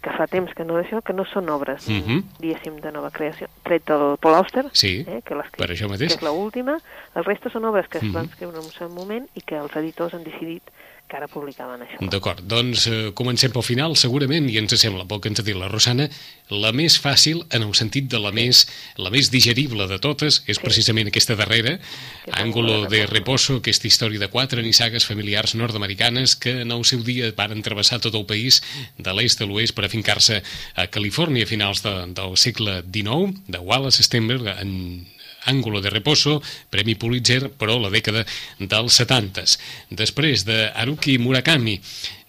que 0.02 0.10
fa 0.18 0.26
temps 0.28 0.52
que 0.56 0.66
no 0.66 0.80
això, 0.82 1.02
que 1.04 1.14
no 1.14 1.24
són 1.26 1.48
obres, 1.50 1.88
Mhm. 1.88 2.24
diguéssim, 2.40 2.82
de 2.82 2.92
nova 2.92 3.12
creació, 3.12 3.48
tret 3.64 3.86
del 3.88 4.18
Paul 4.20 4.36
Auster, 4.36 4.66
Sí, 4.74 5.06
eh, 5.08 5.22
que, 5.26 5.36
per 5.58 5.70
això 5.70 5.88
mateix. 5.90 6.14
que 6.16 6.20
és 6.20 6.22
l'última, 6.24 6.78
el 7.16 7.24
resta 7.26 7.50
són 7.50 7.66
obres 7.66 7.88
que 7.88 7.98
es 8.00 8.04
Mhm. 8.04 8.14
van 8.14 8.26
escriure 8.26 8.58
en 8.58 8.64
un 8.66 8.72
cert 8.72 8.92
moment 8.92 9.28
i 9.36 9.42
que 9.42 9.56
els 9.58 9.76
editors 9.76 10.14
han 10.14 10.24
decidit 10.24 10.64
que 11.12 11.18
ara 11.18 11.28
publicaven 11.28 11.82
això. 11.82 11.98
D'acord, 12.10 12.40
doncs 12.48 12.88
eh, 12.88 13.12
comencem 13.14 13.52
pel 13.52 13.64
final, 13.64 13.98
segurament, 13.98 14.50
i 14.50 14.58
ens 14.58 14.72
sembla, 14.80 15.04
pel 15.06 15.20
que 15.20 15.28
ens 15.28 15.42
ha 15.42 15.44
dit 15.44 15.58
la 15.58 15.68
Rosana, 15.68 16.08
la 16.48 16.72
més 16.72 16.96
fàcil, 17.04 17.46
en 17.52 17.64
el 17.64 17.74
sentit 17.76 18.08
de 18.08 18.18
la 18.18 18.32
més, 18.32 18.66
la 18.96 19.10
més 19.10 19.30
digerible 19.30 19.88
de 19.88 20.00
totes, 20.00 20.42
és 20.48 20.56
Sí. 20.56 20.64
precisament 20.64 21.08
aquesta 21.10 21.36
darrera, 21.36 21.80
Que 22.24 22.32
és 22.32 22.38
Ángulo 22.38 22.86
de 22.88 23.06
Reposo, 23.08 23.58
aquesta 23.58 23.88
història 23.88 24.20
de 24.20 24.30
quatre 24.30 24.62
nissagues 24.62 25.06
familiars 25.06 25.54
nord-americanes 25.54 26.38
que 26.38 26.62
en 26.62 26.72
el 26.72 26.86
seu 26.86 27.04
dia 27.04 27.34
van 27.36 27.62
travessar 27.62 28.00
tot 28.00 28.16
el 28.16 28.26
país 28.26 28.62
de 28.98 29.14
l'est 29.14 29.42
a 29.42 29.46
l'oest 29.46 29.74
per 29.76 29.84
afincar-se 29.86 30.42
a 30.76 30.88
Califòrnia 30.88 31.44
a 31.44 31.48
finals 31.48 31.84
de, 31.84 32.06
del 32.14 32.38
segle 32.38 32.84
XIX, 32.90 33.34
de 33.52 33.60
Wallace 33.60 34.04
Stenberg, 34.04 34.48
en 34.60 35.08
Ángulo 35.46 35.82
de 35.82 35.90
Reposo, 35.90 36.42
Premi 36.70 36.96
Pulitzer, 36.96 37.50
però 37.50 37.80
la 37.82 37.90
dècada 37.94 38.26
dels 38.60 39.00
70s. 39.02 39.58
Després 39.90 40.46
de 40.46 40.70
Haruki 40.70 41.18
Murakami, 41.18 41.80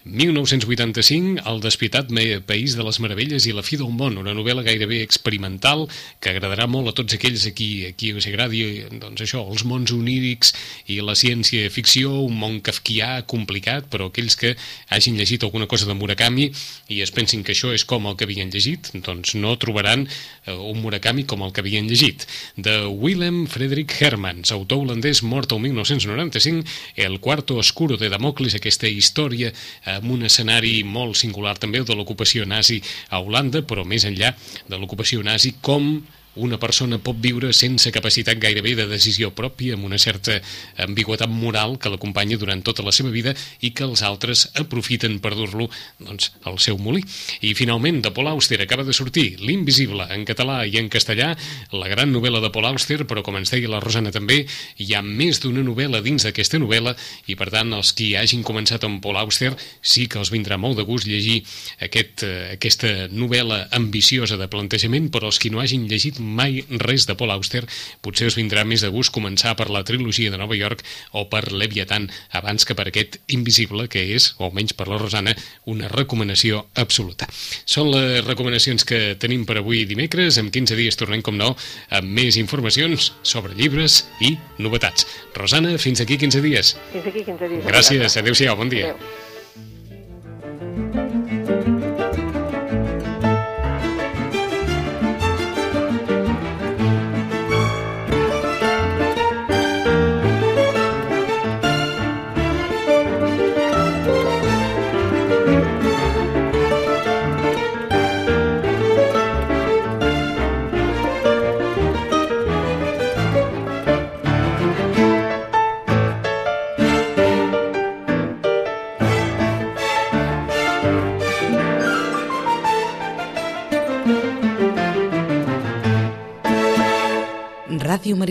1985, 0.05 1.41
El 1.47 1.61
despietat 1.61 2.09
me- 2.11 2.41
País 2.41 2.75
de 2.75 2.83
les 2.83 2.99
Meravelles 2.99 3.45
i 3.47 3.53
la 3.53 3.63
fi 3.63 3.77
del 3.79 3.89
món, 3.95 4.17
una 4.19 4.33
novel·la 4.35 4.63
gairebé 4.65 5.01
experimental 5.01 5.85
que 6.19 6.29
agradarà 6.33 6.67
molt 6.67 6.89
a 6.89 6.93
tots 6.93 7.13
aquells 7.15 7.45
a 7.47 7.51
qui, 7.55 7.85
a 7.87 7.91
qui 7.95 8.11
us 8.13 8.27
agradi 8.27 8.83
doncs 8.99 9.21
això, 9.23 9.43
els 9.49 9.63
mons 9.63 9.91
onírics 9.95 10.53
i 10.91 10.99
la 11.01 11.15
ciència-ficció, 11.15 12.11
un 12.27 12.35
món 12.37 12.59
kafkià 12.61 13.23
complicat, 13.25 13.87
però 13.89 14.09
aquells 14.11 14.35
que 14.35 14.55
hagin 14.89 15.15
llegit 15.17 15.43
alguna 15.43 15.67
cosa 15.67 15.85
de 15.87 15.93
Murakami 15.95 16.49
i 16.89 16.99
es 17.01 17.11
pensin 17.11 17.43
que 17.43 17.53
això 17.55 17.71
és 17.73 17.85
com 17.85 18.05
el 18.07 18.17
que 18.19 18.25
havien 18.27 18.51
llegit, 18.51 18.91
doncs 19.05 19.35
no 19.35 19.55
trobaran 19.57 20.07
eh, 20.45 20.51
un 20.53 20.81
Murakami 20.83 21.23
com 21.23 21.43
el 21.47 21.53
que 21.53 21.61
havien 21.63 21.87
llegit. 21.87 22.27
De 22.57 22.85
Willem 22.87 23.45
Frederick 23.47 23.95
Hermans, 24.01 24.51
autor 24.51 24.83
holandès 24.83 25.23
mort 25.23 25.51
el 25.55 25.59
1995, 25.63 26.67
El 26.95 27.19
cuarto 27.19 27.55
oscuro 27.57 27.95
de 27.97 28.09
Damocles, 28.09 28.55
aquesta 28.55 28.87
història 28.87 29.53
amb 29.99 30.11
un 30.15 30.27
escenari 30.29 30.81
molt 30.83 31.17
singular 31.19 31.55
també 31.61 31.83
de 31.83 31.95
l'ocupació 31.97 32.45
nazi 32.49 32.81
a 33.09 33.21
Holanda, 33.21 33.63
però 33.67 33.85
més 33.85 34.05
enllà 34.09 34.33
de 34.67 34.77
l'ocupació 34.79 35.23
nazi, 35.25 35.55
com 35.61 35.95
una 36.35 36.57
persona 36.59 36.97
pot 36.97 37.19
viure 37.21 37.51
sense 37.53 37.91
capacitat 37.93 38.39
gairebé 38.41 38.73
de 38.77 38.87
decisió 38.89 39.31
pròpia, 39.35 39.75
amb 39.77 39.85
una 39.85 39.99
certa 40.01 40.39
ambigüetat 40.81 41.29
moral 41.29 41.77
que 41.79 41.91
l'acompanya 41.91 42.39
durant 42.41 42.63
tota 42.65 42.85
la 42.85 42.93
seva 42.95 43.11
vida 43.13 43.35
i 43.61 43.71
que 43.71 43.85
els 43.85 44.01
altres 44.05 44.47
aprofiten 44.59 45.19
per 45.23 45.33
dur-lo 45.37 45.69
doncs, 45.99 46.31
al 46.49 46.59
seu 46.63 46.79
molí. 46.81 47.03
I 47.41 47.53
finalment, 47.57 48.01
de 48.03 48.11
Paul 48.11 48.31
Auster 48.33 48.61
acaba 48.61 48.83
de 48.83 48.93
sortir 48.93 49.37
L'Invisible, 49.43 50.07
en 50.13 50.25
català 50.25 50.63
i 50.65 50.79
en 50.81 50.89
castellà, 50.89 51.33
la 51.71 51.91
gran 51.91 52.11
novel·la 52.13 52.41
de 52.43 52.51
Paul 52.53 52.71
Auster, 52.71 53.03
però 53.09 53.23
com 53.25 53.37
ens 53.37 53.53
deia 53.53 53.69
la 53.69 53.81
Rosana 53.83 54.13
també, 54.13 54.43
hi 54.77 54.93
ha 54.93 55.03
més 55.05 55.41
d'una 55.43 55.63
novel·la 55.65 56.01
dins 56.05 56.25
d'aquesta 56.25 56.59
novel·la 56.61 56.95
i 57.29 57.37
per 57.39 57.49
tant 57.53 57.73
els 57.77 57.93
qui 57.93 58.13
hagin 58.17 58.43
començat 58.45 58.83
amb 58.87 59.01
Paul 59.03 59.19
Auster 59.21 59.53
sí 59.81 60.07
que 60.09 60.19
els 60.21 60.31
vindrà 60.33 60.57
molt 60.57 60.79
de 60.79 60.87
gust 60.87 61.07
llegir 61.07 61.41
aquest, 61.83 62.25
eh, 62.25 62.55
aquesta 62.57 63.07
novel·la 63.11 63.67
ambiciosa 63.77 64.37
de 64.39 64.49
plantejament, 64.49 65.09
però 65.13 65.29
els 65.29 65.39
qui 65.39 65.51
no 65.53 65.61
hagin 65.61 65.87
llegit 65.89 66.19
mai 66.23 66.63
res 66.81 67.07
de 67.09 67.15
Paul 67.19 67.33
Auster 67.35 67.63
potser 68.01 68.29
us 68.31 68.37
vindrà 68.39 68.63
més 68.67 68.83
de 68.83 68.91
gust 68.93 69.13
començar 69.13 69.53
per 69.59 69.69
la 69.73 69.83
trilogia 69.87 70.31
de 70.31 70.39
Nova 70.39 70.57
York 70.57 70.83
o 71.11 71.25
per 71.29 71.45
Leviathan 71.51 72.09
abans 72.39 72.65
que 72.65 72.75
per 72.77 72.87
aquest 72.89 73.19
Invisible 73.35 73.87
que 73.91 74.03
és, 74.15 74.31
o 74.39 74.47
almenys 74.47 74.75
per 74.77 74.87
la 74.89 74.99
Rosana, 75.01 75.35
una 75.69 75.89
recomanació 75.91 76.63
absoluta. 76.79 77.27
Són 77.65 77.91
les 77.93 78.23
recomanacions 78.25 78.87
que 78.87 79.01
tenim 79.19 79.45
per 79.47 79.59
avui 79.59 79.83
dimecres. 79.89 80.39
En 80.41 80.51
15 80.53 80.77
dies 80.79 80.99
tornem, 80.99 81.23
com 81.25 81.37
no, 81.39 81.53
amb 81.93 82.15
més 82.19 82.39
informacions 82.41 83.11
sobre 83.21 83.57
llibres 83.57 84.03
i 84.23 84.35
novetats. 84.63 85.07
Rosana, 85.37 85.77
fins 85.81 86.03
aquí 86.03 86.19
15 86.21 86.41
dies. 86.45 86.73
Fins 86.93 87.11
aquí 87.13 87.27
15 87.27 87.53
dies. 87.55 87.67
Gràcies, 87.67 88.17
adeu-siau, 88.23 88.57
bon 88.59 88.73
dia. 88.73 88.93
Adéu. 88.93 89.22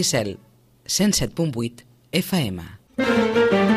Maricel, 0.03 0.39
107.8 0.85 1.85
FM. 2.11 3.72